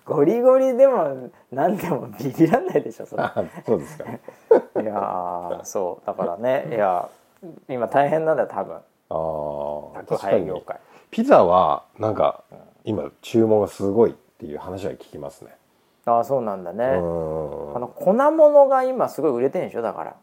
[0.05, 3.23] ゴリゴリでも何でもビビらんないでしょそれ。
[3.65, 4.05] そうですか。
[4.81, 7.09] やーそうだからねいや
[7.67, 8.75] 今大変なんだよ多分。
[9.09, 10.79] あ確かに配業界。
[11.09, 12.43] ピザはなんか
[12.83, 15.55] 今注文がすごいっていう話は聞きますね
[16.05, 17.75] ああそうなんだね、うん。
[17.75, 20.15] あの粉物が今すごい売れてんでしょだから。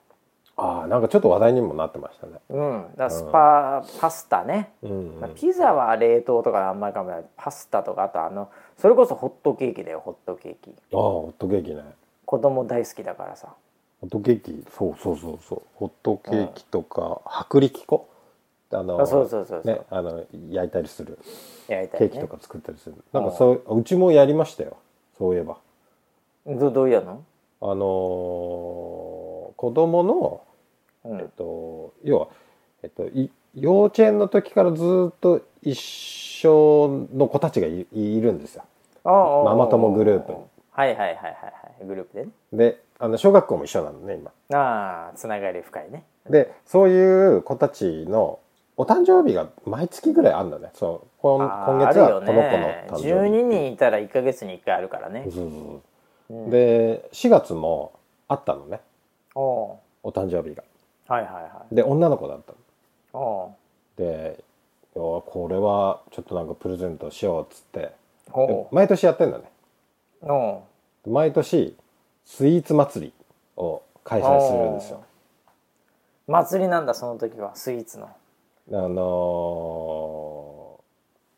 [0.56, 2.34] ああなんかちょっと話題にもなってましたね。
[2.50, 2.84] うん。
[2.96, 5.20] だスパ、パスタね、うんうん。
[5.20, 10.70] まあピザは冷凍とかあんまりかもないパスタとかあとあのそれこそホットケーキだよホットケーキ。
[10.70, 11.82] ああホットケーキね。
[12.24, 13.48] 子供大好きだからさ。
[14.02, 14.64] ホットケーキ？
[14.76, 15.62] そうそうそうそう。
[15.74, 18.08] ホットケーキとか、薄力粉？
[18.72, 19.74] あのあそうそうそうそう。
[19.74, 21.18] ねあの焼いたりする。
[21.68, 22.08] やりたいね。
[22.08, 24.76] ケーキとか作ったりする、なんかそううちもやりましたよ。
[25.18, 25.56] そういえば
[26.46, 27.22] どどうやるの？
[27.60, 30.40] あのー子供の
[31.04, 31.18] うん。
[31.20, 32.28] えっと要は、
[32.82, 38.64] えっと、い幼稚園の時からずっと一緒の子たちがいいるんですよ。
[39.04, 40.32] マママ友グループ。
[40.32, 40.38] に
[40.72, 41.30] はいはいはいはいは
[41.82, 41.86] い。
[41.86, 42.30] グループでね。
[42.52, 44.30] であの小学校も一緒なのね今。
[44.58, 46.04] ああつながり深いね。
[46.28, 48.38] でそういう子たちの
[48.76, 50.70] お誕生日が毎月ぐらいあるんだね。
[50.74, 55.24] そうこんあー今月はこの子のね誕生日12人いたら1か月に1回あるからね。
[55.24, 55.82] そうそうそう
[56.50, 57.92] で4月も
[58.28, 58.80] あったのね。
[59.34, 60.62] おおお誕生日が。
[60.62, 61.74] うはいはいはい。
[61.74, 62.52] で女の子だった
[63.12, 63.20] の。
[63.20, 63.54] お
[63.96, 64.42] で
[64.94, 67.92] これはちょっとなんかプレゼントしようっつって。
[68.70, 69.44] 毎年やってんだね。
[70.22, 70.64] おお
[71.06, 71.76] 毎年
[72.24, 73.12] スイーツ祭り
[73.56, 75.02] を開催するんですよ。
[76.26, 78.06] 祭りなんだその時はスイーツの。
[78.06, 78.10] あ
[78.70, 80.52] のー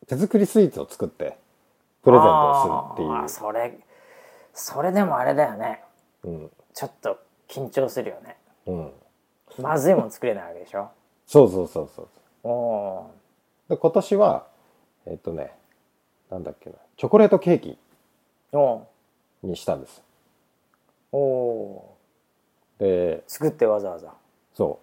[0.06, 1.38] 手作りスイーツを作って
[2.02, 3.78] プレゼントをするってそれ
[4.54, 5.82] それでもあれだよね。
[6.24, 6.50] いう、うん。
[6.72, 8.36] ちょっと緊張するよね。
[8.66, 8.92] うん、
[9.58, 10.88] まずいもん作れないわけでしょ。
[11.26, 12.08] そうそうそうそう。
[12.44, 13.10] おお
[13.68, 14.46] で今年は
[15.06, 15.52] えっとね
[16.30, 16.76] なんだっけな。
[16.96, 17.78] チョコレートケーキ
[19.42, 20.02] にしたんです。
[21.12, 21.96] おお
[22.78, 24.14] でー作ってわざわざ。
[24.54, 24.80] そ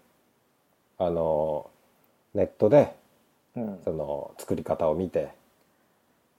[1.00, 1.04] う。
[1.04, 1.72] あのー
[2.34, 2.96] ネットで
[3.56, 3.80] うん。
[3.84, 5.34] その作り方を見て、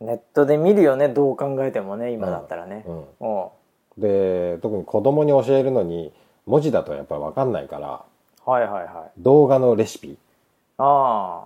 [0.03, 3.53] ネットで見るよねどう考えてもね今だったらね、うん、お
[3.99, 6.13] で特に子供に教えるのに
[6.47, 8.05] 文字だとやっぱり分かんないから
[8.47, 9.21] うはいはいはい。
[9.21, 10.19] 動画のレシピ、
[10.79, 11.45] あ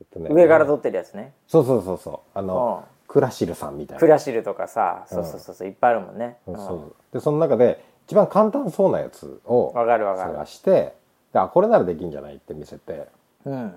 [0.00, 1.32] えっとねあ上から撮ってるやつね。
[1.48, 2.38] そうそうそうそう。
[2.38, 2.46] あうん。
[2.46, 4.14] のクラシルさんみたいクな。
[4.14, 6.36] ラシルとかさそうそうそうそういっぱいあるもんね。
[6.46, 6.94] うんそう。
[7.12, 10.94] でその中で一番簡単そうなやつを探して
[11.32, 13.08] であこれならできんじゃないって見せて。
[13.46, 13.74] うん。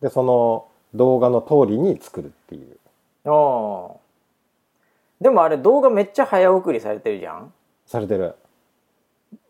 [0.00, 2.76] でその動画の通りに作るっていう
[3.24, 5.24] おー。
[5.24, 7.52] でもあれ動画めっちゃ早送りされてるじゃん？
[7.86, 8.34] されてる。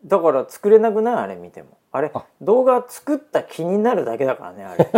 [0.05, 1.15] だから作れなくない？
[1.17, 1.71] あれ見ても。
[1.93, 2.25] あれあ。
[2.41, 4.89] 動画作った気になるだけだからねあれ。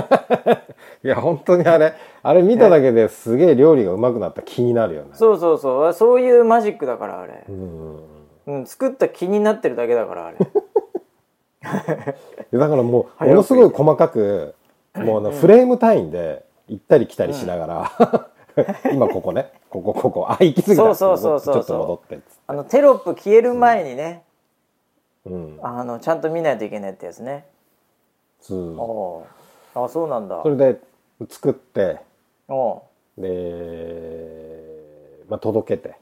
[1.04, 5.08] いや本当にあれあれ見ただけですげえ料理がうまくなった気になるよね。
[5.12, 5.92] そうそうそう。
[5.92, 7.44] そういうマジックだからあれ。
[7.48, 8.00] う、ん。
[8.46, 10.38] うん、作った気になってるだけだからあれ。
[12.58, 14.54] だからもうものすごい細かく
[14.94, 18.28] もうあのフレーム単位で行ったり来たりしながら、
[18.92, 19.52] 今ここね。
[19.70, 20.26] ここここ。
[20.30, 20.82] あ行き過ぎた。
[20.82, 24.22] そうそうそうそうちょっと戻ってあのテロップ消える前にね、
[25.26, 25.58] うん。
[25.62, 27.46] あのちゃんと見ないといけないってやつね。
[28.40, 28.76] そう。
[28.78, 29.26] お
[29.74, 30.40] うあそうなんだ。
[30.42, 30.80] それで
[31.28, 32.00] 作って。
[33.18, 33.24] で、
[35.28, 35.96] まあ、届けて。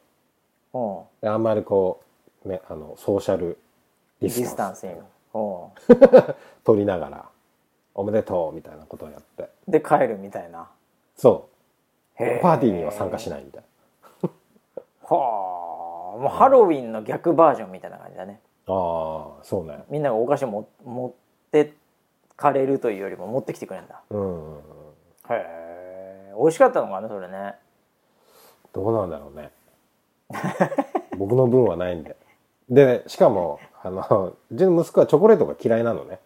[1.20, 2.02] であんまりこ
[2.44, 3.58] うねあのソーシャル
[4.20, 4.86] デディィスタンス
[6.64, 7.28] 取りながら
[7.94, 9.48] 「おめでとう」みたいなことをやって。
[9.68, 10.68] で帰るみたいな。
[11.16, 11.51] そう。
[11.51, 11.51] へ
[12.16, 13.62] パーティーには参加しないみたい
[15.02, 18.40] はあもうハロウィンの逆バージョンみたいな感じだね。
[18.66, 19.78] なああそうね。
[19.90, 21.12] みんながお菓子をも持っ
[21.50, 21.72] て
[22.36, 24.00] かれるというよりも持ってきてくれるんだ。
[24.10, 24.20] うん。
[24.20, 24.60] うんうん
[25.30, 27.54] へえ美味しかったのかなそれね。
[28.72, 29.50] どうなんだろうね。
[31.16, 32.16] 僕の分はないんで。
[32.68, 36.18] でしかもあのうちの息子はチョコレートが嫌いなのね。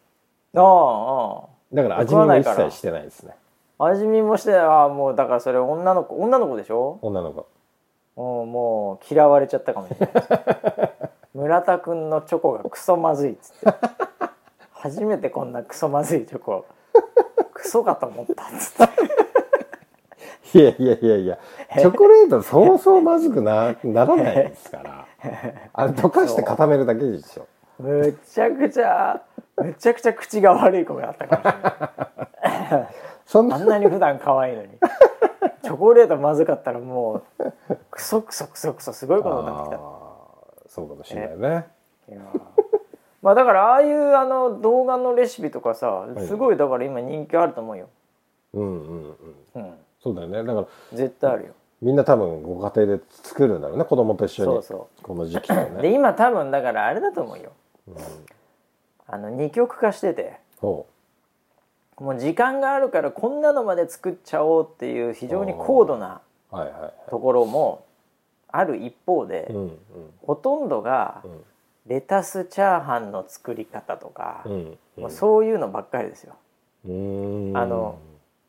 [0.55, 3.35] あああだから味見も一切してないですね。
[3.35, 3.46] あ
[3.79, 6.99] 味見もしてああもうだからそれ女の子女の子でしょ？
[7.03, 7.47] 女の子。
[8.17, 10.13] もうもう嫌われちゃったかもしれない。
[11.35, 13.79] 村田くんのチョコがクソまずいっつって。
[14.73, 16.65] 初めてこんなクソまずいチョコ
[17.53, 18.89] クソかと思ったっつっ
[20.53, 20.59] て。
[20.59, 21.39] いやいやいやいや
[21.79, 25.07] チョコレートそうそうまずくなならないですから。
[25.75, 27.47] あれ溶かして固めるだけでしょ。
[27.79, 29.21] むちゃくちゃ
[29.63, 32.89] めちゃくちゃ口が悪い子があったかもしれない
[33.27, 33.57] そんな。
[33.57, 34.69] あんなに普段可愛いのに。
[35.63, 37.45] チョコレートまずかったらもう
[37.91, 39.81] クソクソクソクソすごいことになってきた。
[40.69, 41.67] そうかもしれないね。
[42.09, 42.41] いやー。
[43.21, 47.89] まあだからああいうあの動画のレシピとかさすごいだから今人気あると思うよ、
[48.55, 49.17] うんうん
[49.55, 49.63] うん。
[49.63, 50.45] うん、そうだよね。
[50.45, 51.53] だから絶対あるよ。
[51.83, 53.85] みんな多分ご家庭で作るんだろうね。
[53.85, 54.53] 子供と一緒に。
[54.53, 57.51] そうそこの時期と でね今多分だからあれだと思うよ。
[59.09, 60.39] あの二極化してて。
[60.61, 60.87] ほ
[61.99, 66.21] もう時間があるからこんなのまで作っちゃおうっていう非常に高度な
[67.11, 67.85] ところも
[68.49, 69.79] ある一方で、うんうん。
[70.23, 71.45] ほとんどがうん。
[71.87, 76.35] レタスチャーハンの作り方とか、ううそういうのばっかりですよ。
[76.85, 77.57] うん。
[77.57, 78.01] あの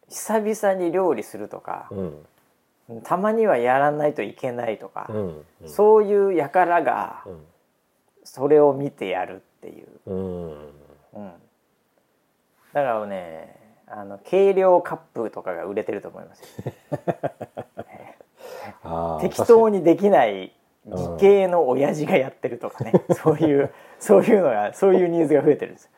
[0.10, 3.01] 久々に料理するとかう、ん。
[3.03, 5.69] たまにはやらないといけないとか、うんうん。
[5.69, 7.45] そういう輩がうん。
[8.23, 10.51] それを見てやるっていう、うん。
[11.13, 11.31] うん、
[12.77, 13.55] だからね
[13.87, 16.43] あの軽量カップとかが売れてると思います
[19.19, 20.53] 適当にできない
[20.85, 25.91] 理系の親父がやってるとかね、そういうそういうのがそういうニーズが増えてるんですね。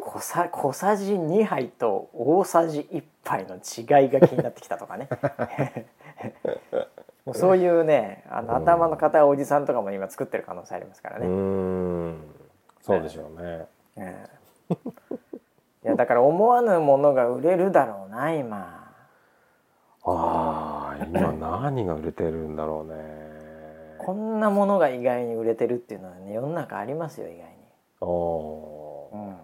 [0.00, 5.08] 小さ小さじ2杯と大さじ1杯の違いが気になってきたとかね。
[7.24, 12.16] も うそういうねあの頭の硬いおじさんとかも今作ってる可能性ありますからうね、ん。
[12.80, 13.66] そうでしょうね。
[13.96, 14.74] ええい
[15.84, 18.78] やだから思わぬものが売れるだろうな今。
[20.04, 22.94] ああ今何が売れてるんだろうね。
[23.98, 27.44] こんなものが意外に売れてるっていうのはね世の中ありますよ意外に、
[28.00, 28.08] あー。
[29.12, 29.36] うん。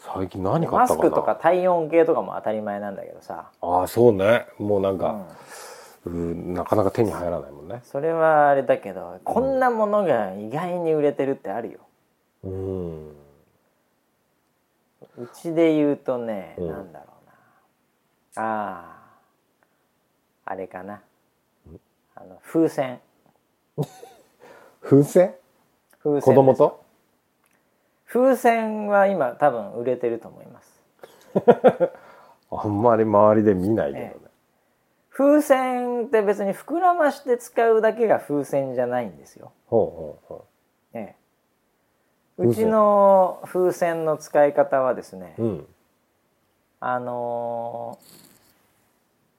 [0.00, 1.08] 最近何買マったかな？
[1.08, 4.46] スクとか体温計とかも当たり前なんだけどさ、ああそうね。
[4.58, 5.26] もうなんか、
[6.04, 7.80] うん、うんなかなか手に入らないもんね。
[7.84, 11.78] それはあれだけどこんなものが意外に売れてるってあるよ。
[12.44, 13.16] うん
[15.18, 16.68] うちで言うとね、うん。
[16.68, 18.42] なんだろうな。
[18.42, 18.96] あ
[20.44, 21.02] ああれかな。
[22.14, 23.00] あの 風船。
[24.82, 25.34] 風船？
[26.02, 26.82] 風船子供と？
[28.06, 30.82] 風船は今多分売れてると思います。
[32.50, 34.28] あんまり周りで見ないけどね、え
[35.08, 40.51] 風船って別に膨らまして使うだけが風船じゃないんですよ、ほうほうほええ、風船
[42.50, 45.66] うちの風船の使い方はですね、ううん。
[46.80, 48.22] あのー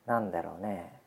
[0.06, 1.00] なんだろうね。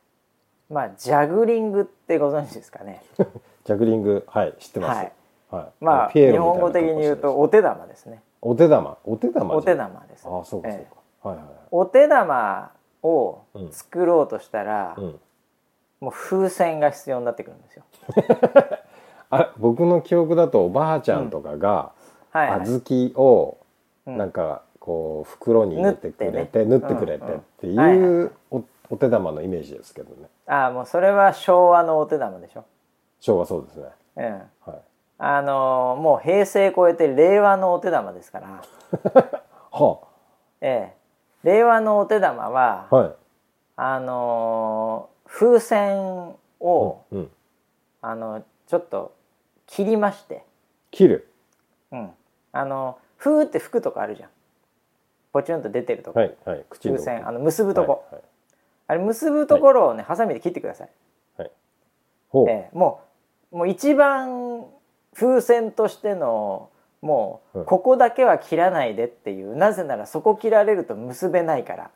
[0.71, 3.03] まあジャグリングってご存知ですかね。
[3.65, 4.97] ジャグリングはい知ってます。
[4.99, 5.13] はい、
[5.51, 5.67] はい。
[5.81, 8.23] まあ日本語的に言うとお手玉ですね。
[8.41, 8.97] お手玉？
[9.05, 10.95] お手玉お手玉ですああそうかそうええ。
[11.23, 11.47] か、はいはい。
[11.71, 12.73] お手玉
[13.03, 15.21] をうん作ろうとしたら、うん。
[16.01, 17.85] もう風船が必要になってくるんですよ
[19.31, 21.93] あ僕の記憶だとおばあちゃんとかが
[22.33, 23.59] 小豆を
[24.07, 24.19] うん。
[24.19, 30.29] なんかこう袋に入れてくれて縫縫ってくれてっていいうおお手玉のイメージですけどね。
[30.47, 32.65] ああもうそれは昭和のお手玉でしょ？
[33.19, 33.87] 昭和そうですね。
[34.17, 34.25] うん。
[34.73, 34.81] はい。
[35.19, 38.63] あのーもう平成超えて令和のお手玉ですから。
[39.73, 39.99] は
[40.61, 40.97] ええ。
[41.43, 43.13] 令和のお手玉は、あはい。
[43.77, 47.31] あのー風船を、うん
[48.09, 49.17] あのちょっと
[49.67, 50.45] 切りまして。
[50.93, 51.29] 切る。
[51.91, 52.11] うん。
[52.53, 54.29] あのふーって吹くとこあるじゃん。
[55.33, 58.25] ポチュンと出てるとこ、はいはい口の風船あの結ぶとこ、はいはい。
[58.87, 60.91] あれ結ぶところをね、ハサミで切ってください、
[62.29, 63.03] ほう、ええも
[63.51, 64.65] うもう一番
[65.13, 66.71] 風船としての
[67.03, 67.65] もう、うん。
[67.65, 71.91] ここだけは切らないでっていうなぜならそこ切られると結べないから、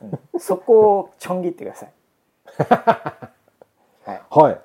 [0.00, 0.40] うん。
[0.40, 1.92] そこをちょん切ってください、
[4.08, 4.60] はい、はい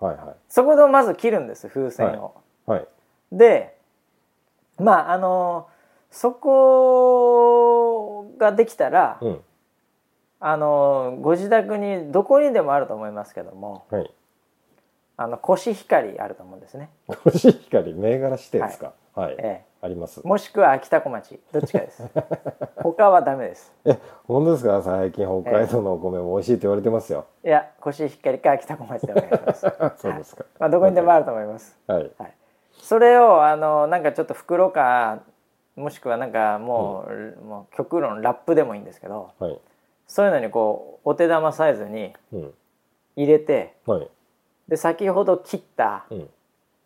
[0.00, 2.34] はいはそこでまず切るんです風船を、
[2.68, 2.70] い。
[2.70, 2.88] はい。
[3.32, 3.76] で
[4.78, 5.68] まああの
[6.10, 7.54] そこ
[8.38, 9.40] ができたら、うん。
[10.42, 14.10] あのご自宅にどこにでもあると思いますけどもはい
[15.22, 18.94] あのコシヒカリあると思うんですね、コシヒカリ銘柄指定ですか？
[19.14, 20.22] はい、えあります。
[20.24, 21.38] え、もしくは秋田小町。
[21.52, 22.02] どっちかです。
[22.82, 23.70] 他はダメです。
[23.84, 24.80] え本当ですか？
[24.80, 29.66] 最近北海道のお米も美味しいって言われてますよ、いやコシヒカリか秋田小町でお願いします。
[30.00, 30.44] そうですか。
[30.58, 31.78] まあどこにでもあると思います。
[31.86, 32.10] はい。
[32.16, 32.32] はい、
[32.72, 35.18] それをあのなんかちょっと袋か
[35.76, 36.32] もしくはなん。
[36.32, 39.60] かもう,、もう極論ラップでもいいんですけどはい。
[40.06, 42.54] そういうのにこうお手玉サイズにうん。
[43.16, 44.08] 入れてはい
[44.70, 46.28] で先ほど切ったうん。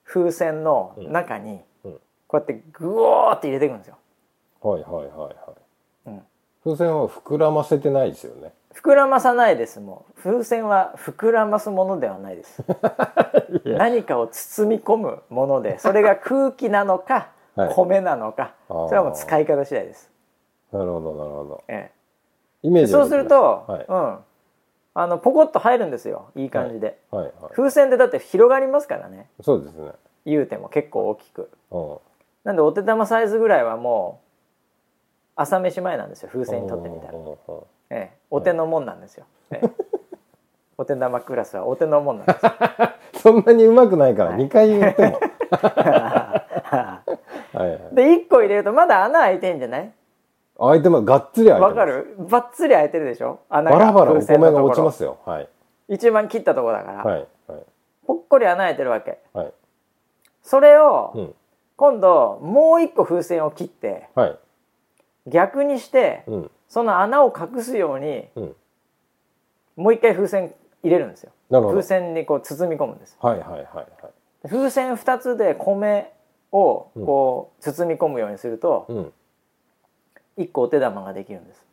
[0.04, 1.92] 風船の中にうん。
[2.26, 3.96] こうやってグオーって入れていくんですよ、
[4.60, 5.34] はいはいはいはい。
[6.06, 6.22] うん、
[6.64, 8.52] 風船は膨らませてないですよね。
[8.74, 10.20] 膨らまさないですもう。
[10.20, 12.64] 風船は膨らますものではないです。
[13.64, 17.74] 何かを包み込むものでそれが空気なのか、 はい。
[17.74, 20.10] 米なのかそれはもう使い方次第です、
[20.72, 21.62] なるほどなるほど。
[21.68, 21.90] え
[22.62, 23.86] イメえ、そうージはできますると、はい。
[23.86, 24.18] うん
[24.96, 26.30] あのポコッと入るんですよ。
[26.36, 27.24] いい感じで、はい。
[27.24, 29.28] はい風船ってだって広がりますからね。
[29.42, 29.90] そうですね。
[30.24, 31.50] 言うても結構大きく。
[31.72, 31.96] うん。
[32.44, 34.24] なんでお手玉サイズぐらいはもう
[35.36, 36.28] 朝飯前なんですよ。
[36.32, 37.14] 風船にとってみたら、
[37.90, 39.70] ええ、お手のもんなんですよ、ええ。
[40.78, 42.52] お手玉クラスはお手のもんなんですよ。
[43.20, 44.46] そんなにうまくないからはい。
[44.46, 45.20] 2回言っても。
[45.50, 47.02] は
[47.54, 47.94] いはい。
[47.94, 49.92] で1個入れるとまだ穴開いてんじゃない？
[50.58, 51.70] 相手もがっつり開いてます。
[51.70, 52.16] わかる？
[52.18, 53.40] ばっつり開いてるでしょ？
[53.48, 55.18] 穴がバラバラお米が落ちますよ。
[55.24, 55.48] はい。
[55.88, 57.62] 一番切ったところだから、はいはい。
[58.06, 59.18] ぽっこり穴開いてるわけ。
[59.32, 59.52] はい。
[60.42, 61.34] それを、うん。
[61.76, 64.38] 今度もう一個風船を切ってはい。
[65.26, 66.50] 逆にしてうん。
[66.68, 68.56] その穴を隠すようにうん。
[69.76, 71.32] もう一回風船入れるんですよ。
[71.50, 71.80] なるほど。
[71.80, 73.86] 風船にこう包み込むんですはいはいはいはい。
[74.48, 76.12] 風船2つで米
[76.52, 79.12] をこう包み込むようにするとうん
[80.38, 81.64] 1個お手玉ができるんです。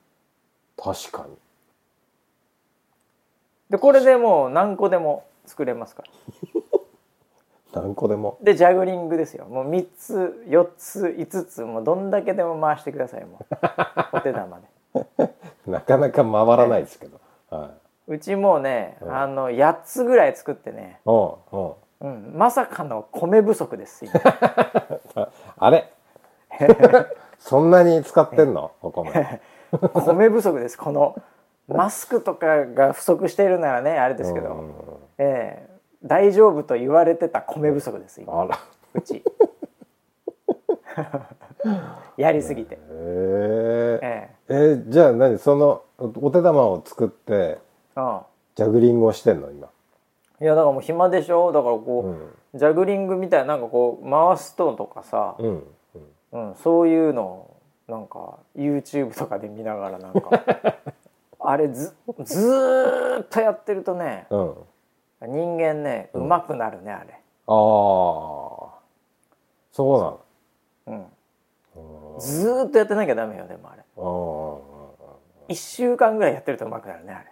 [0.78, 1.36] 確かに。
[3.70, 6.10] でこれでもう何個でも作れますから。
[7.82, 8.38] 何個でも。
[8.42, 9.46] でジャグリングですよ。
[9.46, 13.26] もう3つ4つ5つもうどんだけでも回してください。
[13.26, 13.56] もう。
[14.18, 15.34] お手玉で。
[15.68, 17.20] なかなか回らないですけど。
[17.50, 17.68] は
[18.08, 18.14] い。
[18.14, 19.16] うちもうね、うん。
[19.16, 21.74] あの8つぐらい作ってね、うんうん。
[22.02, 24.14] うん、まさかの米不足です今。
[25.58, 25.94] あれ？
[27.42, 28.72] そんなに使ってんの？
[28.82, 29.42] お米
[30.06, 30.78] 米不足です。
[30.78, 31.16] この
[31.68, 34.72] マスクとかが不足しているならねあれですけど、うん。
[35.18, 35.70] ええ。
[36.04, 38.48] 大丈夫と言われてた米不足です今。
[38.94, 39.24] うち。
[42.18, 44.00] やりすぎて、へえ。
[44.02, 44.54] ええ。
[44.74, 45.38] ーじゃあ何？
[45.40, 47.58] そのお手玉を作って
[48.56, 49.68] ジャグリングをしてんの今？
[50.42, 51.52] いやだからもう暇でしょ？
[51.52, 52.60] だからうこう、ん。
[52.60, 55.64] ジャグリングみたいななんかこう回すととかさ、うん
[56.32, 57.58] うんうん、そういうのを
[57.88, 60.44] なんか YouTube とかで見ながらなんか
[61.40, 64.56] あれずずーっとやってるとねうん。
[65.28, 67.20] 人間ねうまくなるねあれ、ああ
[69.72, 70.20] そ
[70.86, 71.06] うなの。
[71.76, 72.20] うん、うん。
[72.20, 73.84] ずーっとやってなきゃダメよでもあれ。
[73.98, 74.72] あー。
[75.50, 77.32] 1週間ぐらいやってるとうまくなるねあれ、へ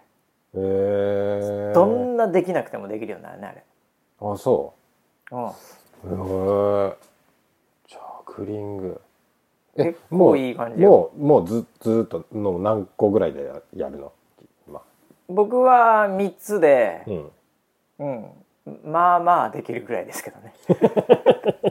[0.54, 3.64] えどんなできなくてもできるようになるねあれ、
[4.20, 4.74] あそ
[5.32, 5.36] う。
[5.36, 7.09] ん、うへえ
[8.36, 9.00] ジャグリング。
[9.76, 10.90] え結構もういい感じよ。
[10.90, 14.12] もうもうずずーっとの何個ぐらいでややるの？
[14.66, 14.82] 今。
[15.28, 17.30] 僕は3つでう、ん。
[17.98, 18.04] う
[18.70, 20.54] ん、まあまあできるぐらいですけどね。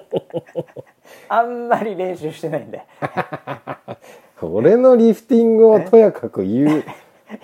[1.27, 2.83] あんまり練習してないんで。
[4.41, 6.79] 俺のリフティングをとやかく言う、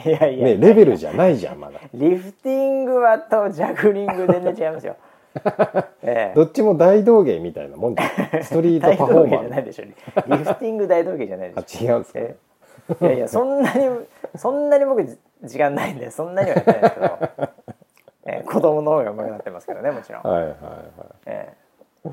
[0.05, 1.79] いやいや、ね、レベルじゃないじゃんまだ。
[1.93, 4.95] リフティングはとジャグリング全然違いますよ。
[6.01, 8.43] ええ、どっちも大道芸みたいなもんじゃん。
[8.43, 9.59] ストリート大パフォーマーな。
[9.59, 9.85] いでしょ。
[9.85, 12.21] リフティング大道芸じゃないであし違うんですか、ょ。
[12.21, 12.35] え
[13.01, 13.89] えいやいやそんなに
[14.35, 17.17] そんなに僕じ時間ないんでそんなにはやってないですけど、
[18.27, 20.21] ええ、子供の方が上手くなってますからねもちろん。
[20.21, 20.55] はいはいはい。
[21.25, 21.53] え
[22.05, 22.09] え。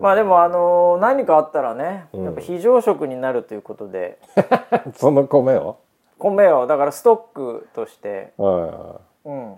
[0.00, 2.24] まあでもあの何かあったらね、うん。
[2.24, 4.18] やっぱ非常食になるということで。
[4.94, 5.78] その米を？
[6.18, 9.54] 米をだからストックとして、はいはうん、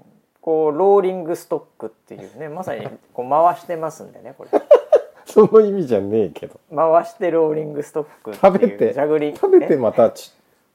[0.49, 4.62] こうローリングストックっていうね まさにこう回してますんでねこれ。
[5.26, 6.59] その意味じゃねえけど。
[6.74, 9.76] 回してローリングストックっていう食べてジャグリング食べてね。
[9.76, 10.32] またち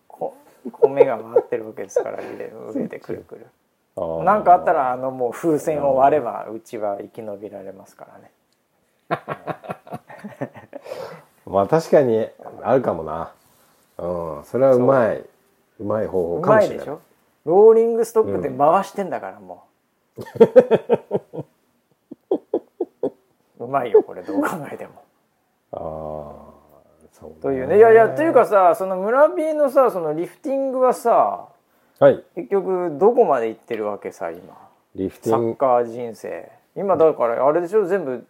[0.07, 0.36] こ
[0.80, 3.47] 米が回ってるわけですから上で上でくるくる。
[3.95, 4.21] あー。
[4.21, 8.32] なんかあったらあのもう風船を割ればうちは生き延びられますからね。
[11.47, 12.30] まあ確かに
[12.61, 13.34] あるかもな。
[13.97, 14.43] うん。
[14.43, 15.17] それはうまい
[15.80, 15.84] う。
[15.84, 17.01] まい方法うかもしれないでしょ？
[17.45, 19.63] ローリングストックって回してんだからも
[20.17, 20.21] う。
[23.65, 24.21] うまいよこれ。
[24.23, 24.91] どう考えても。
[25.71, 25.81] ああ
[27.11, 27.35] そうね。
[27.41, 27.77] というね。
[27.77, 31.47] いやいやというかさその村 B のさそのリフティングはさ
[31.99, 32.23] はい。
[32.35, 34.55] 結局どこまで行ってるわけさ今。
[34.95, 35.51] リフテサィング。
[35.51, 36.51] ッカー人生。
[36.75, 37.85] 今だからあれでしょ？
[37.85, 38.25] 全部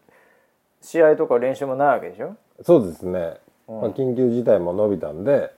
[0.82, 2.36] 試合とか練習もないわけでしょ？
[2.62, 3.38] そうですね、
[3.68, 5.52] まあ、緊急事態も伸びたんで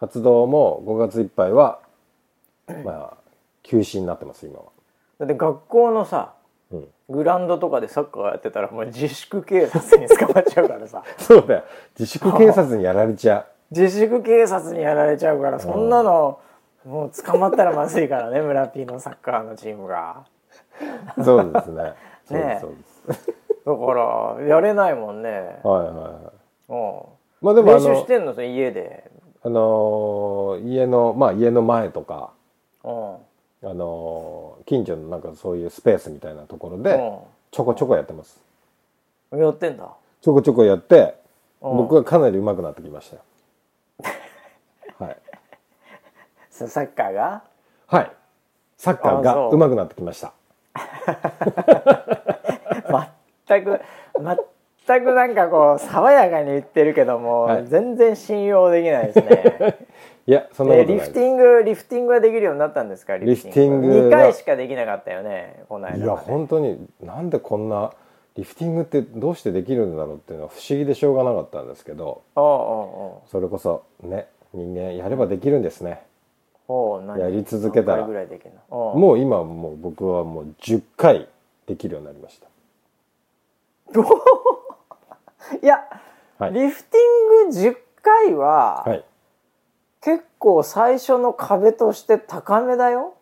[0.00, 1.78] 活動も5月いっぱいは
[2.84, 3.16] まあ
[3.62, 4.66] 休止になってます今は、
[5.18, 6.34] だって学校のさ
[6.72, 11.04] うん、グラウンドとかでサッカーやってたらもう自粛警察に捕まっちゃうからさ。
[11.18, 11.64] そうだよ。
[11.98, 16.38] 自粛警察にやられちゃ 自粛警察にやられちゃうからそんなの
[16.84, 20.24] もう捕まったらまずいからね 村 P のサッカーのチームが。
[21.16, 21.94] うそうですね。
[22.30, 22.74] ねそう
[23.06, 23.32] です
[23.64, 25.60] だからやれないもんね。
[25.62, 26.70] はいはいはい。
[26.70, 27.02] うん。
[27.42, 29.10] まあでも練習してんのそれ家で。
[29.44, 32.41] あのー家のまあ家の前とかうん
[32.84, 32.88] あ
[33.74, 37.18] のー近所のなんかそういうスペースみたいなところでう
[37.50, 38.40] ちょこちょこやってます。
[39.34, 39.88] んやってんだ。
[40.20, 41.14] ちょこちょこやって
[41.60, 41.76] うん。
[41.78, 43.22] 僕はかなり上手くなってきましたよ。
[44.98, 45.16] はい。
[46.50, 47.42] そサッカーが？
[47.86, 48.10] はい。
[48.76, 50.32] サッカーが上手くなってきました。
[53.48, 53.80] 全く
[54.86, 57.66] 全くなんかこう爽やかに言ってるけども、はい。
[57.66, 59.78] 全然信用できないですね
[60.26, 60.96] いやそんなことない。
[60.96, 63.16] えリフティングリフティングはできるようになったんですか？
[63.16, 67.92] リフティング2は回しかできなかったよねこの間いや本当になんでこんな
[68.36, 76.02] リフティングってどうしてできるんだろうっていうのは不思議でしょうがなかったんですけどそれこそね人間やればできるんですね。
[76.68, 77.18] おう何？
[77.20, 78.06] やり続けたら。
[78.06, 81.26] もう今もう僕はもう10回
[81.66, 82.46] できるようになりました。
[85.62, 85.84] いや、
[86.38, 86.52] はい。
[86.52, 89.04] リフティング10回は、はい
[90.02, 93.14] 結構最初の壁として高めだよ。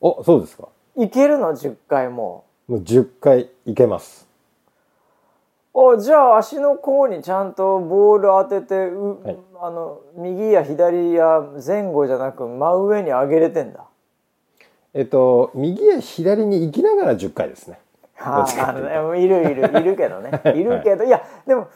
[0.00, 0.68] おそうですか。
[0.96, 2.44] いけるの？10回も。
[2.66, 4.28] もう10回いけます。
[5.72, 9.38] おじゃあ足の甲にちゃんとボール当ててう、はい。
[9.62, 13.84] あの右や左や前後じゃなく真上に上げれてんだ。
[14.94, 17.78] えっと右や左に行きながら10回ですね。
[18.14, 20.42] はあいるいるいるけどね。
[20.58, 21.68] いるけどいやでも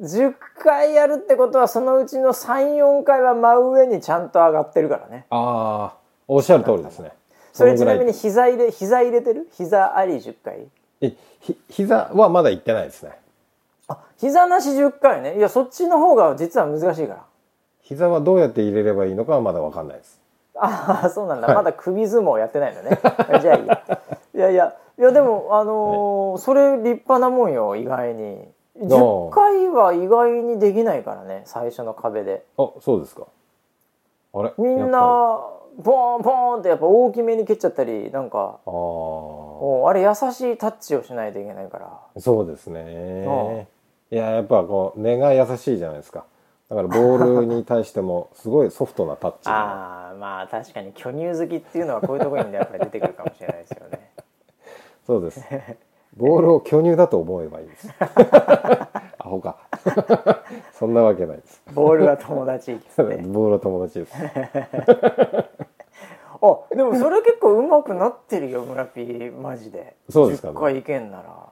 [0.00, 5.26] 10回やるってことはそのうちの34回は真上にちゃんと上がってるからね。
[5.30, 7.12] ああおっしゃる通りですね。
[7.52, 9.48] それちないみに膝入れ膝入れてる？
[9.52, 10.66] 膝あり10回？
[11.00, 13.12] えひ膝はまだ行ってないですね。
[13.88, 15.36] あ膝なし10回ね。
[15.36, 17.24] いやそっちの方が実は難しいから。
[17.82, 20.20] 膝はどうやって入れればいいのかはまだ分かんないです。
[20.54, 21.56] ああそうなんだ、はい。
[21.56, 22.98] まだ首相撲やってないのね。
[23.40, 23.82] じゃあいいや。
[24.34, 28.46] いやいやいやでもあのーそれ立派なもんよ意外に
[28.80, 32.44] 10回は意外にできないからね最初の壁で。
[32.56, 33.26] あそうですか。
[34.34, 34.52] あれ？
[34.58, 35.40] みんな
[35.78, 39.92] ボーンボーンってやっぱ大きめに蹴っちゃったりなんかああ。
[39.92, 41.86] れ優しいタッチをしないといけないから。
[42.16, 43.66] あそうですね。
[44.10, 46.24] いややっぱこう根が優しいじゃないですか。
[46.68, 49.52] だからボールに対してもすごいソフトなタッチが。
[49.52, 54.10] ああまあ確かに巨乳好きっていうのはこういうところにやっぱり出てくるかもしれないですよね。
[55.06, 55.40] そうです
[56.18, 57.88] ボールを巨乳だと思えばいいです。
[58.00, 59.56] アホか。
[60.74, 61.62] そんなわけないです。
[61.72, 64.14] ボールは友達っつってボールは友達です。
[66.40, 69.94] あでもそれ結構上手くなってるよ村ピーマジで。
[70.08, 70.54] そうですかね。
[70.54, 71.24] 10回いけんなら。
[71.28, 71.48] ああ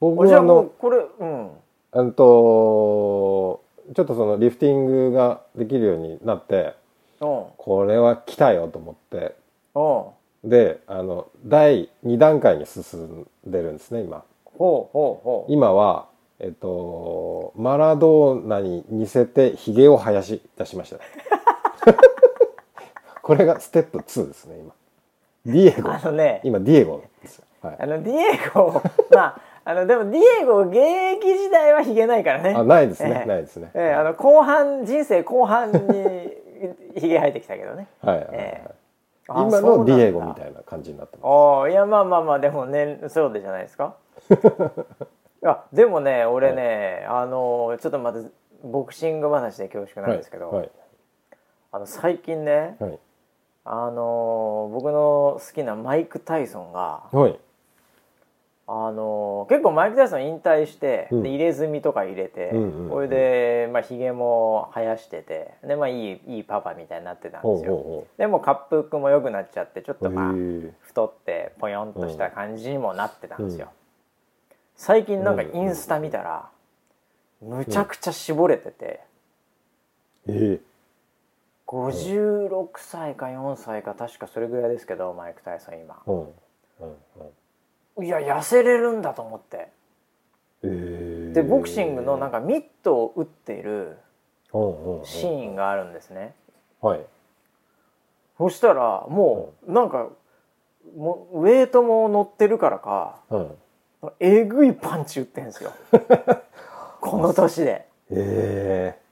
[0.00, 1.50] 僕はあのこれうん。
[1.92, 3.60] うんと
[3.94, 6.74] ちょっとそのリフティングができるようになって
[7.22, 7.44] うん。
[7.56, 9.34] これは来たよと思って
[9.74, 14.22] うんであの第2段階に進んでるんですね今。
[14.44, 15.52] ほうほうほう。
[15.52, 16.06] 今は
[16.38, 20.98] えっとマラドーナに似せてひげを生やし出しました。
[23.22, 24.74] これがステップ2ですね今。
[25.46, 25.90] ディエゴ。
[25.90, 26.42] あのね。
[26.44, 28.82] 今ディエゴですよ、はい、あのディエゴ。
[29.10, 32.52] まああのでもディエゴ現役時代はひげないからね。
[32.54, 33.26] あないですね、ええ。
[33.26, 35.78] ないですね、ええあの後半人生後半に
[36.96, 37.86] ひげ生えてきたけどね。
[38.02, 38.18] はい。
[38.18, 38.26] はい。
[38.26, 38.83] はい、ええ
[39.28, 41.26] 今のディエゴみたいな感じになってます。
[41.26, 43.96] ああいやまあまあまあでもねそうでじゃないですか？
[44.30, 48.20] いやでもね俺ね、あのちょっとまた
[48.62, 50.70] ボクシング話で恐縮なんですけど、はい。
[51.72, 52.98] あの最近ねはい。
[53.66, 57.38] あの僕の好きなマイク・タイソンがはい
[58.66, 61.22] あの結構マイク・タイソン引退して、うん。
[61.22, 62.90] で入れ墨とか入れて、うんうんうん。
[62.90, 67.72] これで、まあ、ひげも生やしててで、まあ、いいいいパパみたいになってたんですよ。
[67.76, 70.32] ほでも滑腹も良くなっちゃってちょっとまあ
[70.80, 74.56] 太ってポヨンとした感じにもなってたんですよ、うん。
[74.76, 76.48] 最近なんかインスタ見たら、
[77.42, 79.00] むちゃくちゃ絞れてて、
[80.26, 80.58] え
[81.66, 86.02] 56歳か4歳か確かそれぐらいですけどマイク・タイソン今。
[86.06, 86.16] うん。
[86.16, 86.26] うん。
[86.80, 86.94] うん
[88.02, 89.68] いや痩せれるんだと思って。
[90.62, 93.98] えでボクシングのなんかミットを打っている
[95.04, 96.34] シーンがあるんですね。
[96.80, 97.00] はい。
[98.38, 100.08] そしたらもうなんか
[100.96, 103.50] もうウェイトも乗ってるからかうん。
[104.20, 105.72] えぐいパンチ打ってんですよ。
[107.00, 107.86] この年で。
[108.10, 109.04] ええ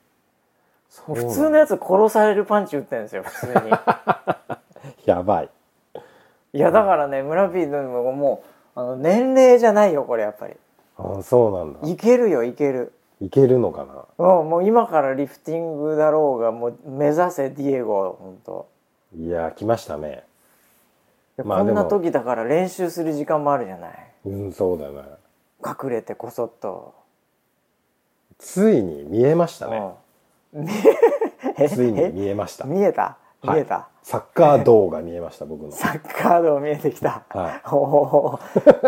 [1.07, 3.71] 普通のやつ殺されるパンチ打ってんですよ普通に。
[5.07, 5.51] やばい。
[6.55, 10.55] いやだからね村 P のももうあの年齢じゃないよこれやっぱり。
[10.99, 11.89] あそうなんだ。
[11.89, 12.93] いけるよいける。
[13.21, 13.85] いけるのか
[14.19, 14.27] な？
[14.41, 18.69] うんもう今からリフティングだろうがもう目指せディエゴ本当。
[19.17, 20.25] いや来ましたね。
[21.37, 23.93] こんな時だから練習する時間もあるじゃない？
[24.27, 25.03] うんそうだね。
[25.65, 26.95] 隠れてこそっと、
[28.39, 29.93] ついに見えましたね。
[30.55, 30.69] うん。
[31.59, 32.11] えついにえ？
[32.11, 32.65] 見えました。
[32.65, 33.19] 見えた？
[33.43, 35.71] 見えた、はいサッカー道が見えました 僕の。
[35.71, 37.61] サッカー道見えてきた、はい。
[37.71, 38.41] お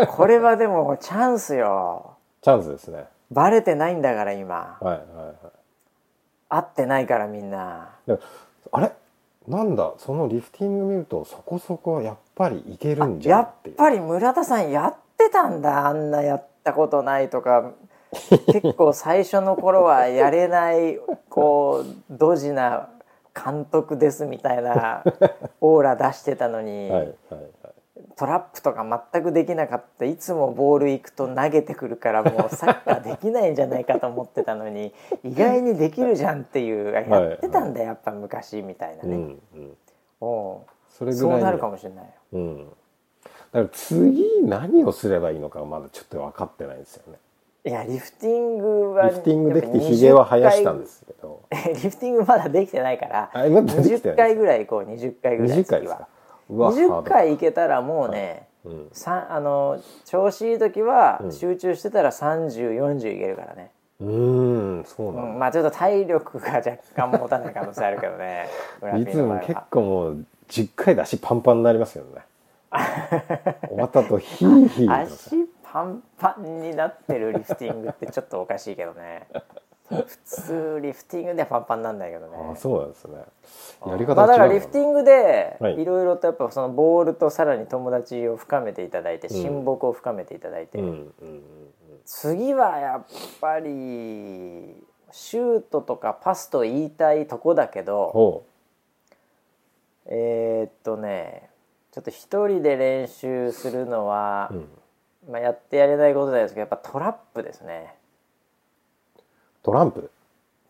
[0.09, 2.15] これはでもチャンスよ。
[2.41, 3.05] チャンスですね。
[3.31, 4.77] バレてないんだから今。
[4.81, 5.35] はいはいはい。
[6.49, 7.91] 会ってないからみんな。
[8.05, 8.19] で
[8.73, 8.91] あれ？
[9.47, 9.93] なんだ？
[9.99, 15.87] そのリフティング見るとそこそこやっぱりいけるんじゃやっぱり村田さんやってたんだ。
[15.87, 17.71] あんなやったことないとか。
[18.51, 20.99] 結構最初の頃はやれない
[21.29, 22.89] こうドジな
[23.35, 25.03] 監督ですみたいな
[25.61, 27.45] オーラ出してたのに、はいはいはい。
[28.15, 30.05] トラップとか全くできなかった。
[30.05, 39.77] いつもボール行くと投げてくるからもうサッカーできないんじゃないかと思ってたのに 意外にできるじゃんっていうあやってたんだやっぱ昔みたいなね、うんうん。
[40.21, 40.59] おう。
[40.89, 42.05] それぐらいにそうなるかもしれない。
[42.05, 42.67] ようん。
[42.67, 47.19] だから次何をすればいいのかまだちょっと分かってないんですよね
[47.65, 51.41] いやリフティングはリフティングできてひげは生やしたんですけど。
[51.51, 55.97] 20 回リフティングまだできてないからあまだできて20ない回ぐらい行こう20回ぐらい20回ですか？
[55.97, 56.07] 次は
[56.49, 58.89] うわ20回行けたらもうね、うん。
[58.91, 61.31] さあの調子いい時はうん。
[61.31, 64.09] 集中してたら3040いけるからね、うー
[64.81, 68.47] んそううなんんまあちょっと体力が若干持たない可能性あるけどね。
[69.01, 72.21] いつも結構もう10回で足パンパンになりますよね。
[73.69, 75.35] 終わった後ヒーヒー足
[75.75, 79.27] パンパンになってるリフティングってちょっとおかしいけどね。
[79.89, 82.37] 普通リフティングでパンパンなんだけどね。
[82.53, 83.17] あそうなんですね。
[83.85, 85.81] やり方まあ、だからリフティングではい。
[85.81, 91.13] いろいろとやっぱそのボールとさらに友達を深めていただいて親睦を深めていただいて、うん
[92.05, 93.05] 次はやっ
[93.41, 93.65] ぱり
[95.11, 98.45] シュートとかパスと言いたいとこだけどほ
[100.05, 101.49] えーっとね
[101.91, 104.67] ちょっと一人で練習するのはう、、うん、
[105.29, 107.95] まあ、やってやれないことですけどやっぱトラップですね。
[109.63, 110.11] トランプ？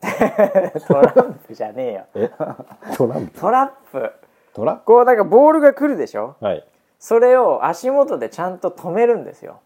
[0.88, 2.04] トランプじゃねえよ。
[2.14, 2.30] え？
[2.96, 3.40] トランプ？
[3.40, 4.12] トラップ。
[4.54, 6.36] トラこうなんかボールが来るでしょ？
[6.40, 6.66] はい。
[6.98, 9.60] それを足元でちゃんと止めるんですよ。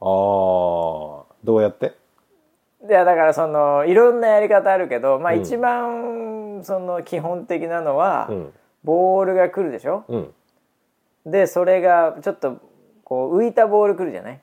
[0.00, 1.24] あー。
[1.44, 1.94] どうやって？
[2.88, 5.40] いやだからそのいろんなやり方あるけどまあうん。
[5.40, 8.54] 一番その基本的なのは、うん。
[8.84, 10.04] ボールが来るでしょ？
[10.08, 10.34] うん。
[11.26, 12.58] でそれがちょっと
[13.10, 14.40] こう浮いたボール来るじゃない？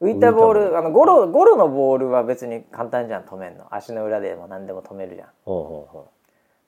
[0.00, 0.78] 浮いたボールル。
[0.78, 3.66] あのゴロゴロのボールは別に簡単じゃん止めんの。
[3.74, 5.28] 足の裏でも何でも止めるじゃん。
[5.44, 6.06] ボ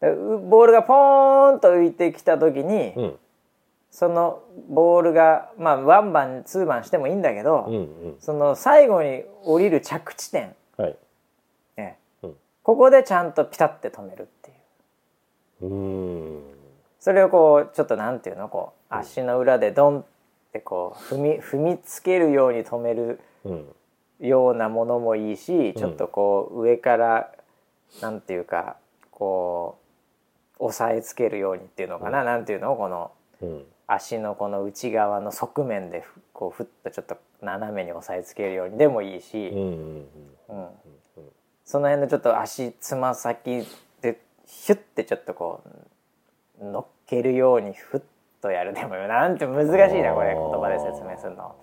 [0.01, 3.18] ールがポーンと浮いてきた時に、ううん。
[3.93, 8.16] そのボールがまあワンバンツーバンしてもいいんだけど、うんうん。
[8.18, 10.97] その最後に降りる着地点、はい。
[11.77, 12.35] ねうん。
[12.64, 14.53] ここでちゃんとピタッて止めるってい
[15.62, 15.66] う。
[15.66, 16.43] うーん
[17.01, 18.48] それをこうちょっとなんていうの？
[18.48, 20.05] こう足の裏でドンっ
[20.53, 23.64] てこう踏み踏みつけるように止めるうん。
[24.20, 25.72] ようなものもいいし、ん。
[25.72, 27.32] ちょっとこう上から
[28.03, 28.76] なんていうか
[29.11, 29.78] こ
[30.59, 32.76] う押さえつけるようにっていうのかな、なんていうの？
[32.76, 33.64] このうん。
[33.86, 40.07] 足のこの内側の側面でふこうふっとちょっと斜めに押さえつけるようにでもいいし、うんうん。
[40.51, 40.68] うん。
[41.64, 43.66] その辺のちょっと足つま先
[44.03, 45.68] でヒュッてちょっとこう
[46.61, 48.00] 乗っけるようにふっ
[48.40, 48.74] とやる。
[48.74, 50.34] でもよなんて難しいなこれ。
[50.34, 51.54] 言葉で説明するの。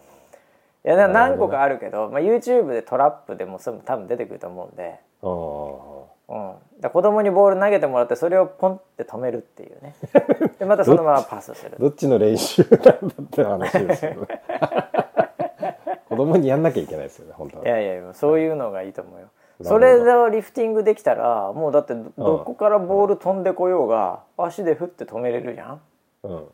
[0.86, 5.00] いや何個かあるけど、まあ、YouTube でトラップでも多分出てくると思うんで。
[5.24, 6.36] あう
[6.80, 9.96] ん、だ子供にボール投げてもらってそれをポンって止めるっていうね。
[10.60, 11.78] でまたそのままパスする。
[11.80, 14.42] どっちの練習なんだって話ですよね。
[16.10, 17.66] 子供にやんなきゃいけないですよね本当は。
[17.66, 19.28] いやいやそういうのがいいと思うよ
[19.62, 25.82] それでリフティングできたらもうだってどどこからボール飛んでこようが足で振って止めれるじゃん？
[26.24, 26.32] うん。
[26.32, 26.52] も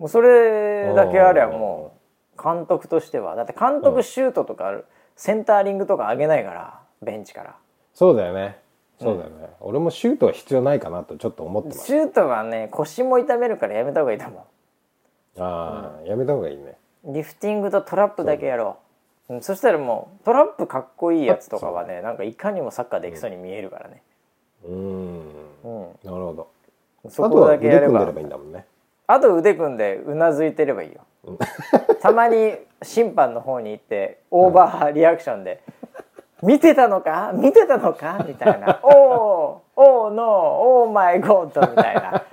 [0.00, 1.96] うそれだけありゃも
[2.38, 3.34] う監督としては。
[3.34, 4.80] だって監督シュートとか
[5.16, 7.56] センターリングとか上げないからベンチから。
[7.92, 8.58] そうだよね。
[9.00, 11.86] そうだよね、俺もシュートは必要ないかなとちょっと思ってます。
[11.86, 14.46] シュートはね腰も痛めるからやめた方がいいと思
[15.38, 16.78] ああ、やめた方がいいね。
[17.04, 18.91] うリフティングとトラップだけやろう
[19.28, 24.02] うんそしたらもうトラップかっこいいやつとかはねなんかいかにもサッカーできそうに見えるからね、
[24.64, 25.42] うーん。
[25.64, 26.48] うん、なるほど。
[27.08, 28.04] そこだけやれば。
[28.04, 28.66] ればいいんだもんね。
[29.06, 31.00] あと腕組んでうなずいてればいいよ。
[32.00, 35.62] たまに審判の方に行ってオーバーリアクションで
[36.42, 37.30] 「見てたのか？
[37.34, 42.24] 見てたのか?」みたいな「お おおーノーオーマイゴッド」みたいな。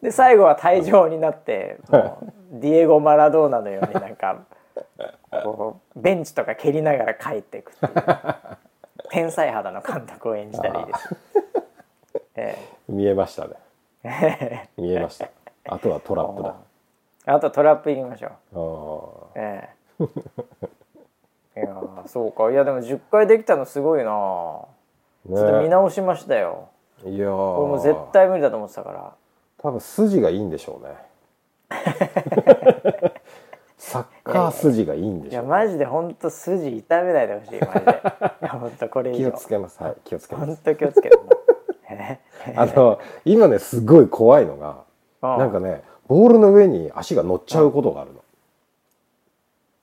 [0.00, 4.38] で最後は退場になってもうディエゴ・マラドーナのようになんか
[6.06, 7.94] ベンチとか蹴りながら帰っていくっていう。
[9.10, 11.16] 天才肌の監督を演じたらいいです。
[12.36, 12.56] え
[12.88, 13.54] 見えましたね。
[14.04, 15.28] え 見えました。
[15.64, 16.54] あとはトラップだ。
[17.26, 19.32] あとトラップいきましょう。
[19.34, 20.04] あええ。
[20.04, 22.52] いやーそうか。
[22.52, 26.68] いやでも10回できたのすごいな、あちょっと見ね直しましたよ。
[27.04, 29.12] いやこれも絶対無理だと思ってたから。
[29.58, 30.94] 多分筋がいいんでしょうね
[33.88, 37.80] サッカー筋がいいんでいやしょう、マジで本当筋痛めないでほしいマジで。
[37.80, 39.30] いや本当これ以上。
[39.30, 39.80] 気をつけます。
[39.80, 40.46] はい気をつけます。
[40.46, 41.18] 本当気をつけて。
[41.88, 42.18] え
[42.56, 44.82] あの今ねすごい怖いのが
[45.22, 48.24] うんなんかねボールの上に足が乗っちゃうことがあるの。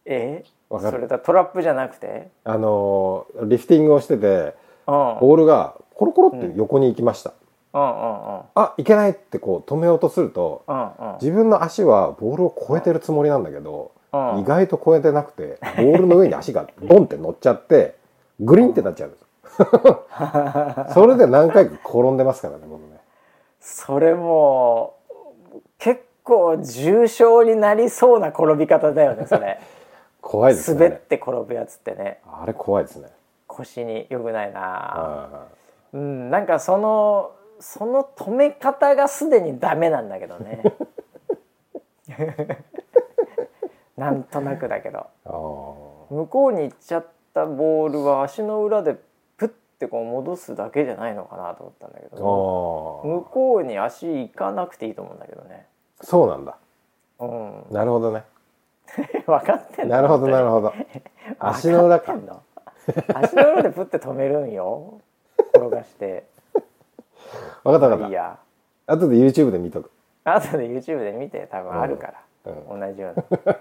[0.06, 0.43] え？
[0.70, 0.97] わかる？
[0.97, 2.30] それだトラップじゃなくて？
[2.43, 4.54] あのーリフティングをしてて
[4.86, 7.42] うんうんボールがコロコロって横に行きました、うんうん
[7.74, 10.63] あいけないってこう止めようとすると
[11.19, 14.39] 自分の足はボールを越えてるつもりなんだけど、うん。
[14.41, 17.95] 意外と越えてなくてボールの上に足がボンって乗っちゃって
[18.39, 19.21] グリンってなっちゃうんです。
[19.21, 19.28] よ
[20.93, 22.99] それで何回か転んでますからね僕ね。
[23.59, 29.59] それもう結構重症になりそうな転び方だよねそれ。
[30.21, 30.89] 怖いですね。
[30.89, 32.19] 滑って転ぶやつってね。
[32.26, 33.09] あれ怖いですね。
[33.47, 34.59] 腰に良くないな。
[34.63, 35.47] あ
[35.93, 37.32] うんなんかその
[37.64, 40.61] その止め方がすでにダメなんだけどね。
[43.95, 45.07] なんとなくだけど。
[46.09, 48.97] 向こうに行っちゃったボールは足の裏で
[49.38, 53.07] プッてこう戻すだけじゃないのかなと思ったんだけあどー。
[53.07, 55.66] 向こうに足行かなくていいと思うんだけどね。
[56.01, 56.57] そうなんだ。
[57.20, 57.66] うん。
[57.72, 58.24] なるほどね。
[59.26, 59.95] 分かってんの？
[59.95, 60.74] なるほどなるほど。
[61.39, 62.14] 足の裏か。
[63.16, 64.99] 足の裏でプッて止めるんよ。
[65.55, 66.26] 転がして
[67.63, 68.38] 分かった分かっいいや。
[68.86, 69.91] た後で YouTube で見とく。
[70.25, 72.13] 後で YouTube で見て多分あるか
[72.45, 73.55] ら、う同じような。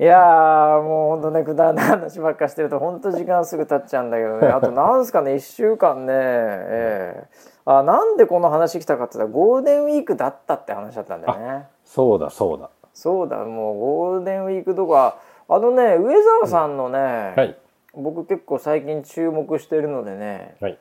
[0.00, 4.48] いやーもうほんとねくだらない話ばっかしてるとほんと時間すぐ経っちゃうんだけどね。
[4.48, 6.12] あとなんすかね1週間ね。
[6.14, 7.28] ええ。
[7.66, 11.66] あなんでこの話来たかって言ったらゴールデンウィークだったって話だったんだよね。
[11.84, 12.70] そうだそうだ。
[12.94, 15.18] そうだもうゴールデンウィークとか。
[15.48, 17.56] あのね上澤さんのね、はい。
[17.94, 20.56] 僕結構最近注目してるのでね。
[20.60, 20.78] はい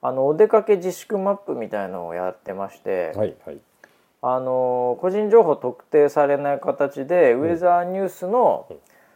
[0.00, 3.58] あのお出かけ自粛マップみたいのをやってまして、はいはい。
[4.20, 8.68] あの個人情報特定されない形で、ウェザーニュースの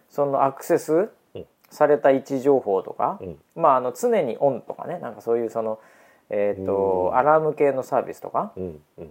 [0.08, 1.46] そのアクセスうん。
[1.70, 3.38] された位置情報とか、うん。
[3.54, 5.78] まああの常にオンとかねなんかそういうその
[6.30, 7.16] えっ、とうん。
[7.16, 9.10] アラーム系のサービスとかうんうん。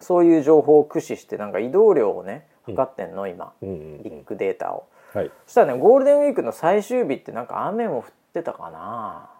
[0.00, 3.52] そういう情報を駆使してなんか移動量をね測ってんの今。
[3.62, 4.02] うんうんうん。
[4.02, 4.88] ビッグデータを。
[5.14, 5.30] はい。
[5.46, 8.04] そしたらねゴールデンウィークの最終日ってなんか雨も降っ
[8.34, 9.30] てたかな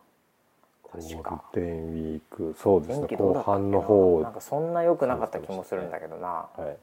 [0.92, 6.48] ゴールデンウィークそうですね後半の方なんかそんな良くなかった気もするんだけどな。
[6.56, 6.76] はい。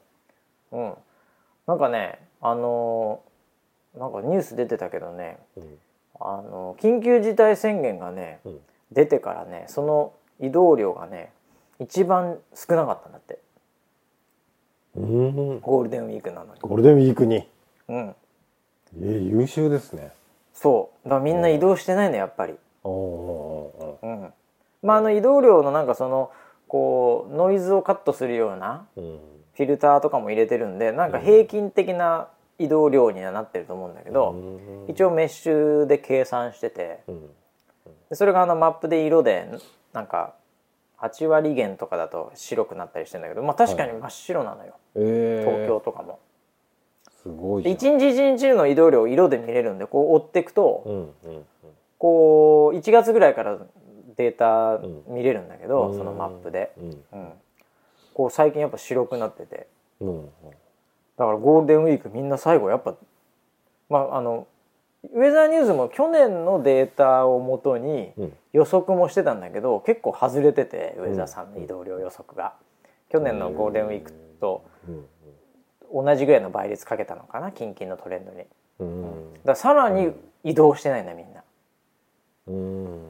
[0.72, 0.94] うん、
[1.66, 5.38] なんかねあのーなんかニュース出てたけどね。
[5.56, 5.78] うん。
[6.20, 8.60] あのー緊急事態宣言がねうん。
[8.92, 11.32] 出てからねその移動量がね
[11.78, 13.38] 一番少なかったんだって。
[14.96, 15.60] うん。
[15.60, 16.60] ゴールデンウィークなのに。
[16.60, 17.46] ゴールデンウィークに？
[17.88, 18.14] うん、
[19.00, 20.10] えー優秀ですね。
[20.52, 21.08] そう。
[21.08, 22.54] だからみんな移動してないのやっぱり。
[24.82, 26.30] まああの移動量のなんかその
[26.68, 32.28] こうノイズをカットするようなフィルターとかも入れてるんでなんか平均的な
[32.58, 34.90] 移動量にはなってると思うんだけど、うん。
[34.90, 37.00] 一応メッシュで計算してて
[38.12, 39.48] それがあのマップで色で
[39.92, 40.34] なんか
[41.00, 45.50] 8割減とかだと白くなったりしてんだけどまあ確かに真っ白なのよ、えー。
[45.50, 46.20] 東京とかも。
[47.22, 51.46] すごい一日一日の移動量を色で見れるんでこう追っていくと、うんうん
[52.00, 53.58] こう1月ぐらいから
[54.16, 55.98] データ見れるんだけど、うん。
[55.98, 56.88] そのマップで、うん。
[56.88, 57.32] うん、
[58.14, 59.66] こう最近やっぱ白くなってて。
[60.00, 60.24] うん。
[60.24, 62.94] だからゴールデンウィークみんな最後やっぱ
[63.90, 64.46] まああの
[65.12, 68.32] ウェザーニューズも去年のデータをもとにうん。
[68.54, 72.54] 予測もしてたんだけど結構外れててウェザーさんの移動量予測が。
[73.10, 74.90] 去年のゴールデンウィークとう
[76.00, 76.04] ん。
[76.04, 78.38] 同じぐらいの倍率かけたのかな近々のトレンドに。
[78.38, 78.48] だか
[78.80, 79.34] うん。
[79.44, 80.12] らさらに
[80.44, 81.39] 移動してないんだみんな
[82.50, 83.00] うん。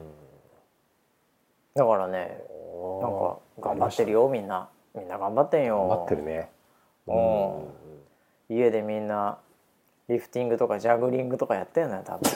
[1.73, 2.37] だからね
[3.01, 4.69] なんか頑張ってるよみんな。
[4.95, 5.87] みんな頑張ってんよ。
[5.87, 6.49] 頑張ってるね。
[7.07, 7.13] う
[8.53, 8.55] ん。
[8.55, 9.37] 家でみんな
[10.09, 12.29] リフティングとかジャグリングとかやってんのよ多分。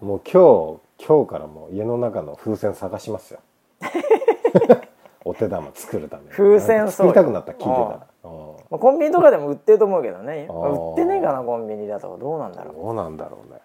[0.00, 3.40] もう今日今日からもう家の中の風船探しますよ。
[5.24, 6.30] お手玉作るために。
[6.30, 8.56] 風船作りたくなった聞いてたらうん。
[8.70, 10.46] まあ、コンビニとかでも売ってると思うけどね。
[10.48, 12.16] 売ってねえかなコンビニだと。
[12.18, 13.60] どうなんだろどうなんだろうね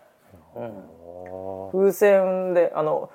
[0.58, 3.10] う、うん、風船であの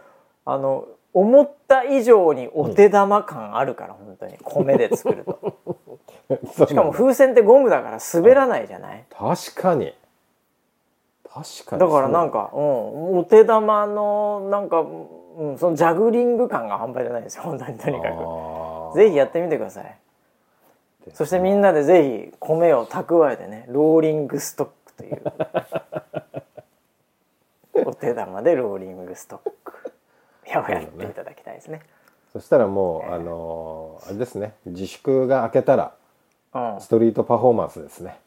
[0.44, 4.38] あの思った以上にお手玉感あるから、本当に。
[4.42, 6.66] 米で作ると。
[6.66, 9.04] しかも風船ってゴムだから滑らないじゃない？
[9.10, 9.94] 確かに。
[11.28, 11.80] 確かに。
[11.80, 18.08] だからなんか、うん、お手玉のなんか、うん、そのジャグリング感が半端じゃないですよ本当にとにか
[18.92, 18.96] く。
[18.96, 19.98] ぜひやってみてください。
[21.12, 25.22] そしてみんなでぜひ米を蓄えてねローリングストックという
[27.74, 29.92] お手玉でローリングストック。
[30.46, 31.80] やをやっていただきたいですね。
[32.32, 34.54] そしたらもう、あのーあれですね。
[34.66, 35.94] 自粛が明けたら
[36.54, 36.80] うん。
[36.80, 38.18] ストリートパフォーマンスですね。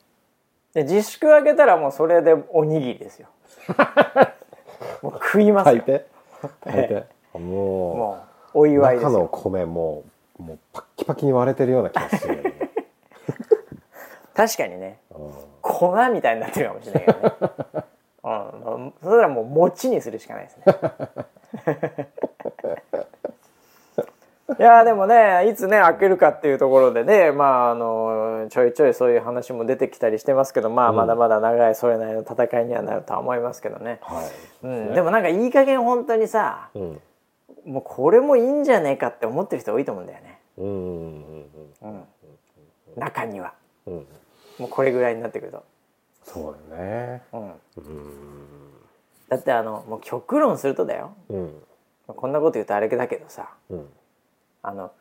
[0.73, 3.27] で自粛明けたらもうそれでおにぎりですよ。
[5.01, 5.81] もう食いますよ。
[5.81, 6.07] 炊いて
[6.63, 10.03] 炊いて、ももうおう祝いです中のよ米も
[10.39, 12.53] うもうパッキパキに割れてるような気がする
[14.35, 14.99] 確かにね。
[15.11, 15.33] うん。
[15.61, 17.19] 粉みたいになってるかもしれないけど
[17.79, 17.94] ね
[18.25, 18.29] う
[18.79, 20.63] ん、それはもう餅にするしかないですね。
[24.59, 34.31] いやーでもねいつね開けるかっていうところでねまああのちょいちょいそういう話も出てきたりしてますけどまあまだまだ長いそれなりの戦いにはなるとは思いますけどね、はい、
[34.65, 37.01] うん、でもなんかいい加減本当にさうん。
[37.65, 40.39] もうこれもいいんじゃねえかって思ってる人多いと思うんだよね。
[40.57, 41.45] うん
[41.81, 42.03] うん
[42.95, 43.53] 中には
[43.87, 43.93] うん。
[43.95, 44.05] うん。
[44.59, 45.63] もうこれぐらいになってくると、
[46.25, 47.23] そうだよね。
[47.31, 47.53] うん、うん。
[49.29, 51.13] だってあのもう極論するとだよ。
[51.29, 51.63] うん。
[52.07, 53.49] こんなこと言うとあれだけどさ。
[53.69, 53.87] うん。
[54.63, 54.91] あの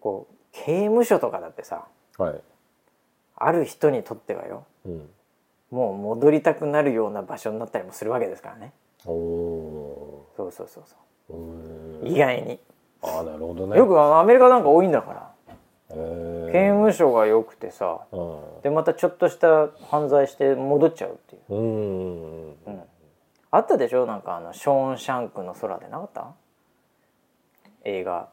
[0.00, 1.84] こう刑務所とかだってさ
[2.16, 2.40] はい。
[3.36, 5.10] ある人にとってはようん。
[5.70, 8.72] もう戻りたくなるような場所になったりもするわけですからね。
[9.04, 11.40] おおそうそうそうそーう。
[11.40, 12.58] うん意外に、
[13.02, 13.76] ああなるほどね。
[13.76, 15.20] よくアメリカなんか多いんだから。
[15.20, 15.22] へ
[15.90, 21.54] 刑務所が良くてさーでまたちょっとした犯罪して戻っちゃうっていう。
[21.54, 22.82] うんうんうん
[23.50, 24.04] あったでしょ？
[24.04, 26.34] なんかあのショーン・シャンクの空でなかった？
[27.84, 28.28] 映画。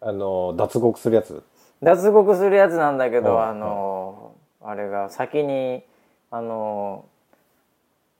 [0.00, 1.42] あの脱獄するやつ？
[1.82, 5.82] 脱獄するやつなんだけど、はいあのあれが先に
[6.30, 7.04] あの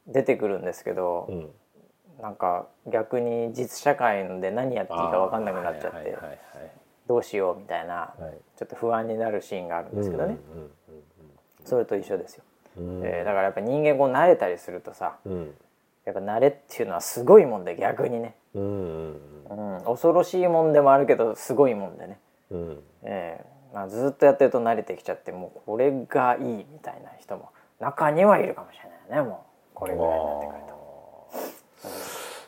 [0.08, 1.50] 出てくるんですけど、うん。
[2.20, 6.38] なんか逆に実社会で何やっていいか分かんなくなっちゃって、はいはいはい
[7.10, 8.14] どうしようみたいな
[8.56, 10.70] ちょっと不安になるシーンがあるんですけどね、うん
[11.62, 12.44] それと一緒ですよ、
[12.78, 13.00] うん。
[13.00, 15.54] うんえーだからやっぱ人間こう慣れたりするとさうん。
[16.06, 22.18] やっぱ慣れっていうのはすごいもんで逆にね、うんうんうん、恐ろしいもんでもあるけどすごいもんでね、
[22.50, 22.78] うん。
[23.02, 29.44] えーまあ、ずっとやってると慣れてきちゃってもうこれがいいみたいな人も中にはいるかもしれないねも
[29.74, 29.74] う。
[29.74, 30.58] これぐらいになってくる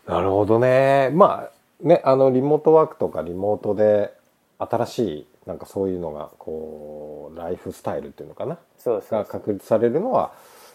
[0.07, 0.13] と。
[0.13, 1.11] なるほどね。
[1.13, 4.15] まあねあのリモートワークとかリモートで
[4.71, 8.59] 新しいなんかそういうのがこうライフスタイルっていうのかな？
[8.79, 10.33] そうそうが確立されるのは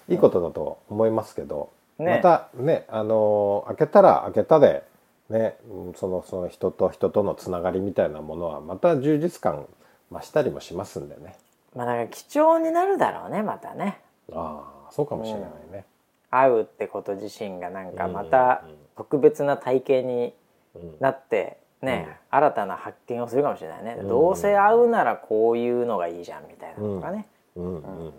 [0.09, 1.69] いいことだと思いますけど、
[1.99, 2.15] ね。
[2.15, 4.83] またねあの開けたら開けたで
[5.29, 9.65] ねうんそのその人と人とのつながりみたいなものはまた充実感
[10.11, 11.35] 増したりもしますんでね。
[11.75, 13.99] まあなんか貴重になるだろうねまたね。
[14.33, 15.85] ああそうかもしれないね。
[16.29, 18.63] 会うってこと自身がなんかまた
[18.97, 20.33] 特別な体験に
[20.75, 27.63] うんなってね、新たな発見をするかもしれないね、どうせ会うならこういうのがいいじゃんみたいなのとかね、うん。
[27.63, 28.05] うん。
[28.05, 28.13] うん。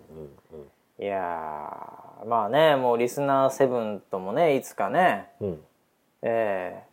[0.99, 5.29] いやーまあねもうリスナー7ともねいつかね。
[5.39, 5.49] うん。
[5.49, 5.59] うん
[6.21, 6.83] え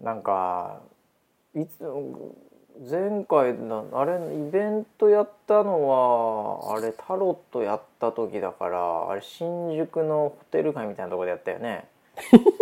[0.00, 0.04] え。
[0.04, 0.80] なんか
[1.54, 1.84] いつ
[2.90, 11.88] 前回のあれイベントやったのはあれタロットやった時だからあれ新宿のホテル街みたいなところでやったよね。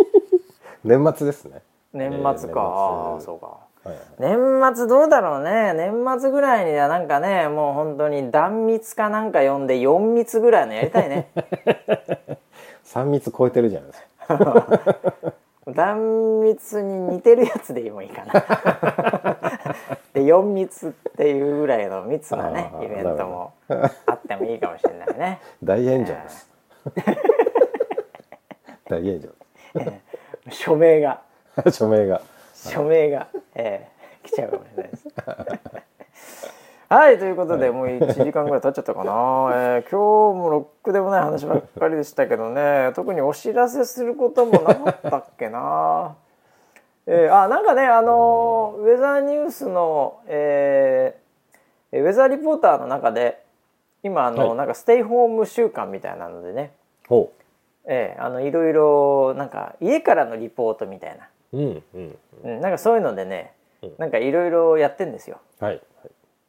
[0.83, 1.61] 年末ですね。
[1.93, 3.45] 年末か、ああそうか。
[3.83, 3.97] はいはい。
[4.19, 5.73] 年末どうだろうね。
[5.73, 11.31] 年末ぐらいにはなんかねもう本当に断密かなんか呼んで4密ぐらいのやりたいね。
[12.83, 14.79] 三密超えてるじゃないですか。
[15.73, 18.33] 断蜜に似てるやつでもいいかな。
[20.13, 25.39] で4密っていうぐらいの密なねイベントもあってもいいかもしれないね。
[25.63, 26.49] 大炎上です。
[28.89, 29.19] 大炎
[30.49, 31.21] 署名が。
[31.21, 31.28] 上
[31.71, 32.21] 署名が。
[32.53, 35.07] 署名が、えー来ちゃうかもしれないです。
[36.89, 39.11] はいということで、もう1時間ぐらい経っちゃったかな、
[39.53, 42.91] えー今日もろっくでもない話ばっかりでしたけどね。
[42.95, 46.15] 特にお知らせすることもなかったっけな。
[47.07, 53.41] えーあなんかねあのウェザーニュースの、えーウェザーリポーターの中で
[54.03, 54.57] 今あの、はい。
[54.57, 56.71] なんかステイホーム週間みたいなのでね。
[57.07, 57.31] ほ
[57.85, 62.17] えーあのいろいろなんか家からのリポートみたいな、ううんうん。
[62.43, 63.95] うん、なんかそういうのでねうん。
[63.97, 65.39] なんかいろいろやってんですよ。
[65.59, 65.81] はい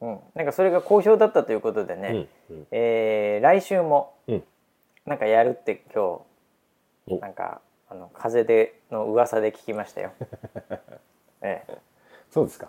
[0.01, 2.67] うん、なんかそれが好評だったということでね、はいうんうん。
[2.71, 4.45] えー来週もうん。
[5.07, 6.27] なんかやるって今お。
[7.07, 10.13] 日なんかあの風での噂で聞きましたよ。
[11.43, 11.79] ええ、
[12.31, 12.69] そうですか。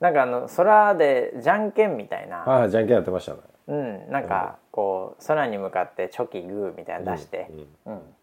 [0.00, 3.38] なんかあの空でじゃんけんみたいな、ああじゃんけんやってましたね。
[3.66, 7.46] うん、なんかこう空に向かってチョキグーみたいなの出して、
[7.86, 7.92] うん。
[7.92, 8.14] うん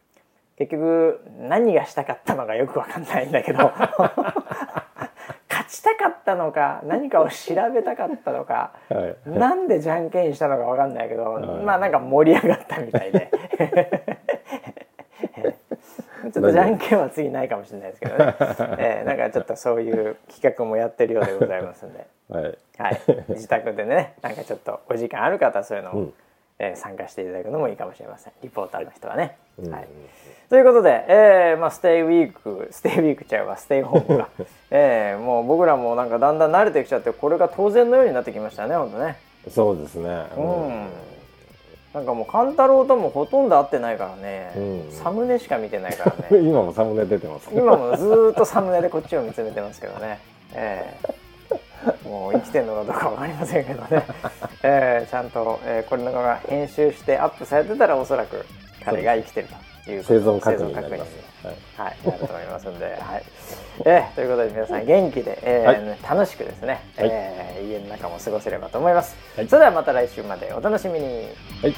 [0.61, 3.71] 結局何がしたかったのかよくわかんないんだけど
[5.49, 9.29] 勝ちたかったのか何かを調べたかったのかはい。
[9.29, 11.45] なんでじゃんけんしたのかわかんないけど、はい。
[11.63, 13.31] まあなんか盛り上がったみたいで。
[16.31, 18.35] ちょっとじゃんけんは次ないかもしれないですけどね、
[18.77, 22.57] えーなんかちょっとそういう企画もやってるようでございますんで、はい。
[22.77, 26.13] はい、自宅でねなんかちょっとお時間ある方はそういうのも、うん
[26.63, 28.33] えー参加していただくのもいいかもしれません。
[28.43, 29.35] リポーターの人はね。
[29.57, 29.87] うんはい。
[30.47, 33.57] ということで、えーまあ、ステイウィークステイウィークちゃうわ。
[33.57, 34.29] ステイホームが、
[34.69, 39.17] えーもう僕らもなんかだんだん慣れてきちゃってこれが当然のようになってきましたね本当ね。
[39.49, 40.25] そうですね。
[40.37, 40.87] うん。
[41.93, 44.91] なんかもう勘太郎ともほとんど会ってないからね、うん。
[44.91, 46.43] サムネしか見てないからね。
[46.47, 47.49] 今もサムネ出てます。
[47.51, 50.19] 今もずーっとサムネでこっちを見つめてますけどね、
[50.53, 51.30] ええ
[52.03, 54.05] もう生きてるのかどうかわかりませんけどね、
[54.63, 58.45] ええちゃんと、えーこれのが編集してアップされてたらおそらく
[58.83, 59.47] 彼が生きてる
[59.85, 61.55] という生存確生認になりますにはい。
[61.77, 63.23] はい、なると思いますんで、はい。
[63.85, 66.17] えーということで皆さん元気で、えーはい。
[66.17, 67.09] 楽しくですね、はい。
[67.11, 69.15] えー家の中も過ごせればと思います。
[69.35, 69.47] はい。
[69.47, 71.29] それではまた来週までお楽しみに。
[71.61, 71.75] はい